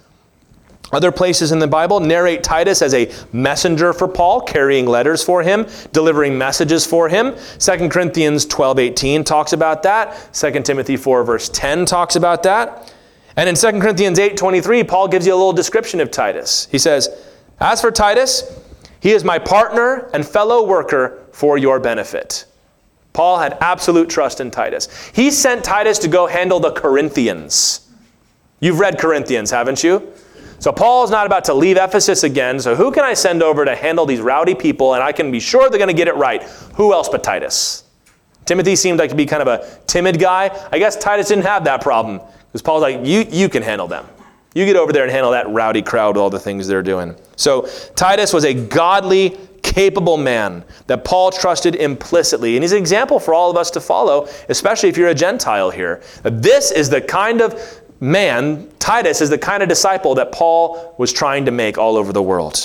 Other 0.93 1.11
places 1.11 1.51
in 1.51 1.59
the 1.59 1.67
Bible 1.67 1.99
narrate 1.99 2.41
Titus 2.41 2.81
as 2.81 2.93
a 2.93 3.11
messenger 3.33 3.91
for 3.91 4.07
Paul, 4.07 4.41
carrying 4.41 4.85
letters 4.85 5.23
for 5.23 5.43
him, 5.43 5.67
delivering 5.91 6.37
messages 6.37 6.85
for 6.85 7.09
him. 7.09 7.35
2 7.59 7.89
Corinthians 7.89 8.45
12:18 8.45 9.25
talks 9.25 9.53
about 9.53 9.83
that. 9.83 10.15
2 10.33 10.63
Timothy 10.63 10.95
4 10.95 11.23
verse 11.23 11.49
10 11.49 11.85
talks 11.85 12.15
about 12.15 12.43
that. 12.43 12.93
And 13.35 13.47
in 13.47 13.55
2 13.55 13.81
Corinthians 13.81 14.17
8:23, 14.17 14.83
Paul 14.83 15.09
gives 15.09 15.27
you 15.27 15.33
a 15.33 15.35
little 15.35 15.53
description 15.53 15.99
of 15.99 16.11
Titus. 16.11 16.67
He 16.71 16.79
says, 16.79 17.09
"As 17.59 17.81
for 17.81 17.91
Titus, 17.91 18.43
he 18.99 19.11
is 19.11 19.23
my 19.23 19.39
partner 19.39 20.09
and 20.13 20.27
fellow 20.27 20.65
worker 20.65 21.25
for 21.31 21.57
your 21.57 21.79
benefit. 21.79 22.45
Paul 23.13 23.39
had 23.39 23.57
absolute 23.61 24.09
trust 24.09 24.39
in 24.39 24.51
Titus. 24.51 24.87
He 25.13 25.31
sent 25.31 25.63
Titus 25.63 25.99
to 25.99 26.07
go 26.07 26.27
handle 26.27 26.59
the 26.59 26.71
Corinthians. 26.71 27.89
You've 28.59 28.79
read 28.79 28.99
Corinthians, 28.99 29.51
haven't 29.51 29.83
you? 29.83 30.13
So 30.59 30.73
Paul's 30.73 31.09
not 31.09 31.25
about 31.25 31.45
to 31.45 31.53
leave 31.53 31.77
Ephesus 31.77 32.23
again. 32.23 32.59
So 32.59 32.75
who 32.75 32.91
can 32.91 33.05
I 33.05 33.13
send 33.13 33.41
over 33.41 33.63
to 33.63 33.75
handle 33.75 34.05
these 34.05 34.19
rowdy 34.19 34.55
people 34.55 34.93
and 34.93 35.01
I 35.01 35.13
can 35.13 35.31
be 35.31 35.39
sure 35.39 35.69
they're 35.69 35.79
going 35.79 35.87
to 35.87 35.93
get 35.93 36.09
it 36.09 36.15
right? 36.15 36.43
Who 36.75 36.93
else 36.93 37.07
but 37.07 37.23
Titus? 37.23 37.85
Timothy 38.45 38.75
seemed 38.75 38.99
like 38.99 39.09
to 39.11 39.15
be 39.15 39.25
kind 39.25 39.41
of 39.41 39.47
a 39.47 39.79
timid 39.87 40.19
guy. 40.19 40.49
I 40.71 40.79
guess 40.79 40.97
Titus 40.97 41.29
didn't 41.29 41.45
have 41.45 41.63
that 41.63 41.81
problem 41.81 42.19
because 42.47 42.61
Paul's 42.61 42.81
like, 42.81 43.05
you, 43.05 43.25
you 43.29 43.47
can 43.47 43.63
handle 43.63 43.87
them. 43.87 44.05
You 44.53 44.65
get 44.65 44.75
over 44.75 44.91
there 44.91 45.03
and 45.03 45.11
handle 45.11 45.31
that 45.31 45.47
rowdy 45.49 45.81
crowd 45.81 46.15
with 46.15 46.21
all 46.21 46.29
the 46.29 46.39
things 46.39 46.67
they're 46.67 46.81
doing. 46.81 47.15
So 47.35 47.67
Titus 47.95 48.33
was 48.33 48.45
a 48.45 48.53
godly, 48.53 49.37
capable 49.61 50.17
man 50.17 50.63
that 50.87 51.05
Paul 51.05 51.31
trusted 51.31 51.75
implicitly. 51.75 52.55
And 52.55 52.63
he's 52.63 52.71
an 52.71 52.79
example 52.79 53.19
for 53.19 53.33
all 53.33 53.51
of 53.51 53.57
us 53.57 53.69
to 53.71 53.81
follow, 53.81 54.27
especially 54.49 54.89
if 54.89 54.97
you're 54.97 55.09
a 55.09 55.15
Gentile 55.15 55.69
here. 55.69 56.01
This 56.23 56.71
is 56.71 56.89
the 56.89 57.01
kind 57.01 57.41
of 57.41 57.81
man, 57.99 58.69
Titus 58.79 59.21
is 59.21 59.29
the 59.29 59.37
kind 59.37 59.61
of 59.61 59.69
disciple 59.69 60.15
that 60.15 60.31
Paul 60.31 60.95
was 60.97 61.13
trying 61.13 61.45
to 61.45 61.51
make 61.51 61.77
all 61.77 61.97
over 61.97 62.11
the 62.11 62.23
world. 62.23 62.55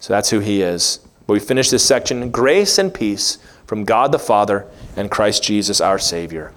So 0.00 0.12
that's 0.12 0.30
who 0.30 0.40
he 0.40 0.62
is. 0.62 1.00
But 1.26 1.34
we 1.34 1.40
finish 1.40 1.70
this 1.70 1.84
section 1.84 2.30
grace 2.30 2.78
and 2.78 2.92
peace 2.92 3.38
from 3.66 3.84
God 3.84 4.12
the 4.12 4.18
Father 4.18 4.66
and 4.96 5.10
Christ 5.10 5.42
Jesus 5.42 5.80
our 5.80 5.98
Savior. 5.98 6.52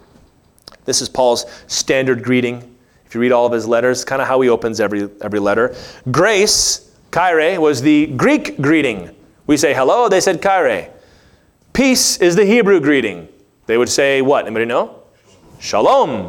This 0.86 1.02
is 1.02 1.10
Paul's 1.10 1.46
standard 1.68 2.24
greeting 2.24 2.76
if 3.10 3.16
you 3.16 3.22
read 3.22 3.32
all 3.32 3.48
of 3.48 3.52
his 3.52 3.68
letters, 3.68 4.06
kind 4.06 4.22
of 4.22 4.28
how 4.28 4.40
he 4.40 4.50
opens 4.50 4.80
every, 4.80 5.10
every 5.22 5.40
letter. 5.40 5.76
Grace, 6.12 6.92
Kyrie, 7.10 7.58
was 7.58 7.82
the 7.82 8.06
Greek 8.06 8.62
greeting. 8.62 9.10
We 9.48 9.58
say 9.58 9.74
hello, 9.74 10.10
they 10.10 10.22
said 10.22 10.44
Kyrie. 10.44 10.90
Peace 11.74 12.18
is 12.18 12.36
the 12.36 12.46
Hebrew 12.46 12.80
greeting. 12.80 13.28
They 13.66 13.80
would 13.80 13.90
say 13.90 14.22
what? 14.22 14.46
Anybody 14.46 14.66
know? 14.66 15.02
Shalom, 15.60 16.26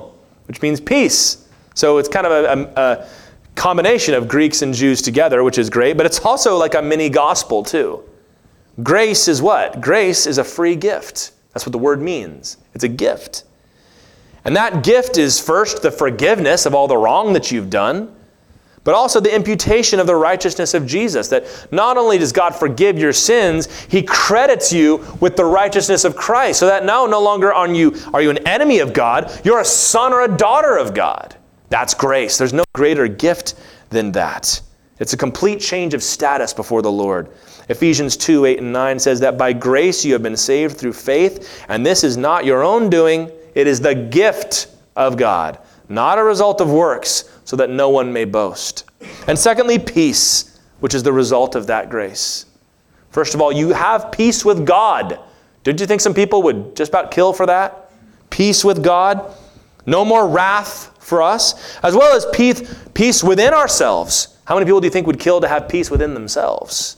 which 0.47 0.63
means 0.63 0.81
peace. 0.81 1.47
So 1.75 1.99
it's 1.99 2.09
kind 2.09 2.27
of 2.27 2.33
a, 2.33 2.81
a, 2.81 2.83
a 2.83 3.09
combination 3.57 4.15
of 4.15 4.27
Greeks 4.27 4.63
and 4.63 4.73
Jews 4.73 5.03
together, 5.03 5.45
which 5.45 5.59
is 5.59 5.69
great, 5.69 5.99
but 5.99 6.07
it's 6.07 6.21
also 6.21 6.57
like 6.57 6.75
a 6.75 6.81
mini 6.81 7.11
gospel 7.11 7.63
too. 7.63 8.03
Grace 8.83 9.29
is 9.29 9.43
what? 9.43 9.83
Grace 9.83 10.27
is 10.27 10.39
a 10.39 10.45
free 10.45 10.77
gift. 10.77 11.33
That's 11.53 11.67
what 11.67 11.73
the 11.73 11.79
word 11.79 12.01
means. 12.01 12.57
It's 12.73 12.85
a 12.85 12.89
gift. 12.89 13.45
And 14.45 14.57
that 14.57 14.83
gift 14.83 15.19
is 15.19 15.39
first 15.41 15.83
the 15.83 15.91
forgiveness 15.91 16.67
of 16.67 16.75
all 16.75 16.89
the 16.89 16.97
wrong 16.97 17.33
that 17.35 17.51
you've 17.51 17.71
done, 17.71 18.15
but 18.83 18.95
also 18.95 19.21
the 19.21 19.35
imputation 19.35 20.01
of 20.01 20.07
the 20.07 20.15
righteousness 20.15 20.73
of 20.73 20.87
Jesus. 20.87 21.29
That 21.29 21.45
not 21.71 21.99
only 21.99 22.17
does 22.17 22.33
God 22.33 22.55
forgive 22.55 22.99
your 22.99 23.13
sins, 23.13 23.69
He 23.87 24.03
credits 24.03 24.73
you 24.73 25.05
with 25.21 25.37
the 25.37 25.45
righteousness 25.45 26.05
of 26.05 26.17
Christ. 26.17 26.59
So 26.61 26.67
that 26.67 26.85
now 26.85 27.07
no 27.07 27.21
longer 27.21 27.53
are 27.53 27.69
you, 27.69 27.95
are 28.15 28.23
you 28.23 28.31
an 28.31 28.47
enemy 28.47 28.79
of 28.79 28.93
God, 28.93 29.31
you're 29.45 29.61
a 29.61 29.65
son 29.65 30.13
or 30.13 30.23
a 30.23 30.37
daughter 30.37 30.79
of 30.79 30.95
God. 30.95 31.37
That's 31.69 31.95
grace. 31.95 32.39
There's 32.39 32.53
no 32.53 32.65
greater 32.75 33.07
gift 33.07 33.55
than 33.91 34.13
that. 34.13 34.61
It's 34.99 35.13
a 35.13 35.17
complete 35.17 35.61
change 35.61 35.95
of 35.95 36.03
status 36.03 36.53
before 36.53 36.83
the 36.83 36.93
Lord. 36.93 37.29
Ephesians 37.69 38.17
2 38.17 38.47
8 38.47 38.59
and 38.59 38.73
9 38.73 38.99
says 38.99 39.21
that 39.21 39.39
by 39.39 39.53
grace 39.53 40.05
you 40.05 40.13
have 40.13 40.23
been 40.23 40.37
saved 40.37 40.77
through 40.77 40.93
faith, 40.93 41.65
and 41.69 41.87
this 41.87 42.03
is 42.03 42.17
not 42.17 42.45
your 42.45 42.63
own 42.63 42.91
doing. 42.91 43.31
It 43.55 43.67
is 43.67 43.81
the 43.81 43.95
gift 43.95 44.69
of 44.97 45.17
God, 45.17 45.59
not 45.89 46.19
a 46.19 46.25
result 46.25 46.61
of 46.61 46.71
works, 46.71 47.25
so 47.45 47.57
that 47.57 47.71
no 47.71 47.89
one 47.91 48.13
may 48.13 48.25
boast. 48.25 48.85
And 49.27 49.39
secondly, 49.39 49.79
peace, 49.79 50.61
which 50.81 50.95
is 50.95 51.03
the 51.03 51.13
result 51.13 51.55
of 51.55 51.67
that 51.67 51.91
grace. 51.91 52.47
First 53.11 53.35
of 53.35 53.41
all, 53.41 53.51
you 53.51 53.71
have 53.71 54.13
peace 54.13 54.45
with 54.45 54.65
God. 54.65 55.19
Didn't 55.65 55.81
you 55.81 55.87
think 55.87 56.01
some 56.01 56.15
people 56.15 56.43
would 56.43 56.77
just 56.77 56.91
about 56.91 57.11
kill 57.11 57.33
for 57.33 57.47
that? 57.47 57.91
Peace 58.31 58.65
with 58.65 58.83
God. 58.83 59.35
No 59.87 60.05
more 60.05 60.29
wrath 60.29 60.97
for 61.01 61.23
us, 61.23 61.77
as 61.83 61.97
well 61.97 62.15
as 62.17 62.27
peace, 62.33 62.63
peace 62.95 63.25
within 63.25 63.53
ourselves. 63.53 64.39
How 64.45 64.55
many 64.55 64.67
people 64.67 64.81
do 64.81 64.87
you 64.87 64.93
think 64.93 65.07
would 65.07 65.19
kill 65.19 65.41
to 65.41 65.49
have 65.49 65.69
peace 65.69 65.91
within 65.91 66.15
themselves? 66.15 66.97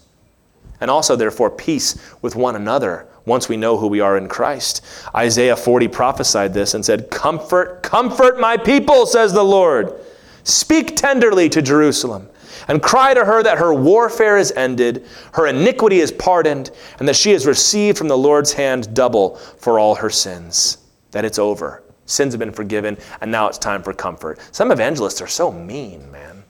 And 0.83 0.90
also, 0.90 1.14
therefore, 1.14 1.49
peace 1.49 1.97
with 2.23 2.35
one 2.35 2.57
another 2.57 3.07
once 3.25 3.49
we 3.49 3.57
know 3.57 3.79
who 3.79 3.87
we 3.87 4.01
are 4.01 4.18
in 4.18 4.29
Christ. 4.29 4.85
Isaiah 5.14 5.55
40 5.55 5.87
prophesied 5.87 6.53
this 6.53 6.75
and 6.75 6.85
said, 6.85 7.09
Comfort, 7.09 7.85
comfort 7.85 8.40
my 8.40 8.57
people, 8.57 9.07
says 9.07 9.33
the 9.33 9.45
Lord. 9.45 9.95
Speak 10.42 10.97
tenderly 10.97 11.49
to 11.51 11.62
Jerusalem 11.62 12.29
and 12.66 12.83
cry 12.83 13.14
to 13.14 13.25
her 13.25 13.45
that 13.45 13.59
her 13.59 13.73
warfare 13.73 14.38
is 14.38 14.51
ended, 14.57 15.07
her 15.35 15.47
iniquity 15.47 16.01
is 16.01 16.11
pardoned, 16.11 16.73
and 16.99 17.07
that 17.07 17.14
she 17.14 17.31
has 17.31 17.47
received 17.47 17.97
from 17.97 18.09
the 18.09 18.18
Lord's 18.18 18.53
hand 18.53 18.92
double 18.92 19.37
for 19.37 19.79
all 19.79 19.95
her 19.95 20.11
sins. 20.11 20.79
That 21.12 21.25
it's 21.25 21.38
over. 21.38 21.85
Sins 22.07 22.33
have 22.33 22.40
been 22.40 22.51
forgiven, 22.51 22.99
and 23.21 23.31
now 23.31 23.47
it's 23.47 23.57
time 23.57 23.85
for 23.85 23.95
comfort. 23.95 24.40
Some 24.51 24.73
evangelists 24.73 25.23
are 25.23 25.29
so 25.29 25.53
mean, 25.53 26.11
man. 26.11 26.42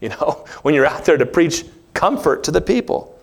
You 0.00 0.08
know, 0.08 0.44
when 0.62 0.74
you're 0.74 0.86
out 0.86 1.04
there 1.04 1.16
to 1.16 1.26
preach 1.26 1.64
comfort 1.94 2.42
to 2.42 2.50
the 2.50 2.60
people. 2.60 3.16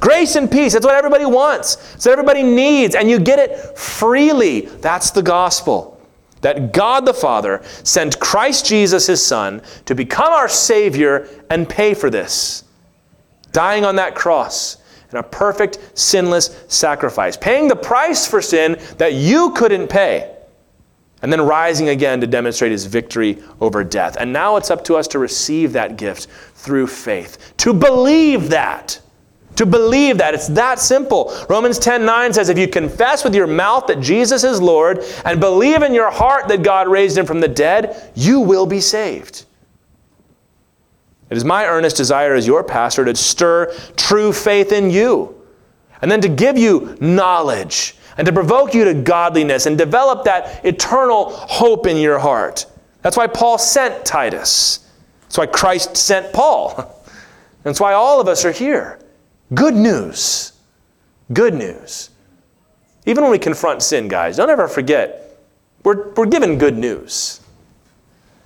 Grace 0.00 0.36
and 0.36 0.50
peace, 0.50 0.72
that's 0.74 0.84
what 0.84 0.94
everybody 0.94 1.24
wants. 1.24 1.76
That's 1.76 2.06
what 2.06 2.12
everybody 2.12 2.42
needs, 2.42 2.94
and 2.94 3.08
you 3.08 3.18
get 3.18 3.38
it 3.38 3.78
freely. 3.78 4.60
That's 4.60 5.10
the 5.10 5.22
gospel. 5.22 6.00
That 6.42 6.72
God 6.72 7.06
the 7.06 7.14
Father 7.14 7.62
sent 7.82 8.20
Christ 8.20 8.66
Jesus, 8.66 9.06
his 9.06 9.24
Son, 9.24 9.62
to 9.86 9.94
become 9.94 10.32
our 10.32 10.48
Savior 10.48 11.28
and 11.50 11.68
pay 11.68 11.94
for 11.94 12.10
this. 12.10 12.64
Dying 13.52 13.84
on 13.84 13.96
that 13.96 14.14
cross 14.14 14.76
in 15.10 15.18
a 15.18 15.22
perfect, 15.22 15.78
sinless 15.94 16.64
sacrifice, 16.68 17.36
paying 17.36 17.68
the 17.68 17.76
price 17.76 18.26
for 18.26 18.42
sin 18.42 18.78
that 18.98 19.14
you 19.14 19.52
couldn't 19.52 19.88
pay, 19.88 20.36
and 21.22 21.32
then 21.32 21.40
rising 21.40 21.88
again 21.88 22.20
to 22.20 22.26
demonstrate 22.26 22.70
his 22.70 22.84
victory 22.84 23.42
over 23.60 23.82
death. 23.82 24.16
And 24.20 24.32
now 24.32 24.56
it's 24.56 24.70
up 24.70 24.84
to 24.84 24.96
us 24.96 25.08
to 25.08 25.18
receive 25.18 25.72
that 25.72 25.96
gift 25.96 26.26
through 26.54 26.88
faith, 26.88 27.54
to 27.58 27.72
believe 27.72 28.50
that 28.50 29.00
to 29.56 29.66
believe 29.66 30.18
that. 30.18 30.34
It's 30.34 30.48
that 30.48 30.78
simple. 30.78 31.34
Romans 31.48 31.78
10 31.78 32.04
9 32.04 32.32
says, 32.32 32.48
If 32.48 32.58
you 32.58 32.68
confess 32.68 33.24
with 33.24 33.34
your 33.34 33.46
mouth 33.46 33.86
that 33.88 34.00
Jesus 34.00 34.44
is 34.44 34.60
Lord 34.60 35.02
and 35.24 35.40
believe 35.40 35.82
in 35.82 35.92
your 35.92 36.10
heart 36.10 36.48
that 36.48 36.62
God 36.62 36.88
raised 36.88 37.18
him 37.18 37.26
from 37.26 37.40
the 37.40 37.48
dead, 37.48 38.12
you 38.14 38.40
will 38.40 38.66
be 38.66 38.80
saved. 38.80 39.44
It 41.28 41.36
is 41.36 41.44
my 41.44 41.66
earnest 41.66 41.96
desire 41.96 42.34
as 42.34 42.46
your 42.46 42.62
pastor 42.62 43.04
to 43.04 43.16
stir 43.16 43.72
true 43.96 44.32
faith 44.32 44.70
in 44.72 44.90
you 44.90 45.34
and 46.00 46.10
then 46.10 46.20
to 46.20 46.28
give 46.28 46.56
you 46.56 46.96
knowledge 47.00 47.96
and 48.16 48.26
to 48.26 48.32
provoke 48.32 48.74
you 48.74 48.84
to 48.84 48.94
godliness 48.94 49.66
and 49.66 49.76
develop 49.76 50.24
that 50.24 50.64
eternal 50.64 51.30
hope 51.30 51.86
in 51.86 51.96
your 51.96 52.18
heart. 52.18 52.66
That's 53.02 53.16
why 53.16 53.26
Paul 53.26 53.58
sent 53.58 54.04
Titus. 54.04 54.88
That's 55.22 55.38
why 55.38 55.46
Christ 55.46 55.96
sent 55.96 56.32
Paul. 56.32 56.92
That's 57.62 57.80
why 57.80 57.94
all 57.94 58.20
of 58.20 58.28
us 58.28 58.44
are 58.44 58.52
here. 58.52 59.00
Good 59.54 59.74
news. 59.74 60.52
Good 61.32 61.54
news. 61.54 62.10
Even 63.04 63.22
when 63.22 63.30
we 63.30 63.38
confront 63.38 63.82
sin, 63.82 64.08
guys, 64.08 64.36
don't 64.36 64.50
ever 64.50 64.66
forget, 64.66 65.38
we're, 65.84 66.10
we're 66.14 66.26
given 66.26 66.58
good 66.58 66.76
news. 66.76 67.40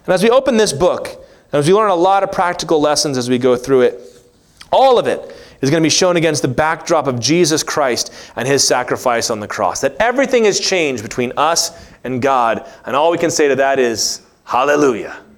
And 0.05 0.15
as 0.15 0.23
we 0.23 0.31
open 0.31 0.57
this 0.57 0.73
book, 0.73 1.09
and 1.53 1.59
as 1.59 1.67
we 1.67 1.73
learn 1.73 1.91
a 1.91 1.95
lot 1.95 2.23
of 2.23 2.31
practical 2.31 2.81
lessons 2.81 3.17
as 3.17 3.31
we 3.31 3.39
go 3.39 3.57
through 3.57 3.83
it, 3.83 4.01
all 4.71 4.99
of 4.99 5.07
it 5.07 5.35
is 5.63 5.71
going 5.71 5.83
to 5.83 5.87
be 5.87 5.91
shown 5.91 6.17
against 6.17 6.43
the 6.43 6.49
backdrop 6.49 7.07
of 7.07 7.19
Jesus 7.19 7.63
Christ 7.63 8.13
and 8.37 8.47
his 8.47 8.67
sacrifice 8.67 9.31
on 9.31 9.41
the 9.41 9.49
cross. 9.49 9.81
That 9.81 9.97
everything 9.99 10.45
has 10.45 10.61
changed 10.61 11.03
between 11.03 11.33
us 11.37 11.89
and 12.05 12.23
God, 12.23 12.69
and 12.85 12.95
all 12.95 13.11
we 13.11 13.19
can 13.19 13.31
say 13.31 13.49
to 13.49 13.57
that 13.57 13.79
is, 13.79 14.23
Hallelujah. 14.45 15.23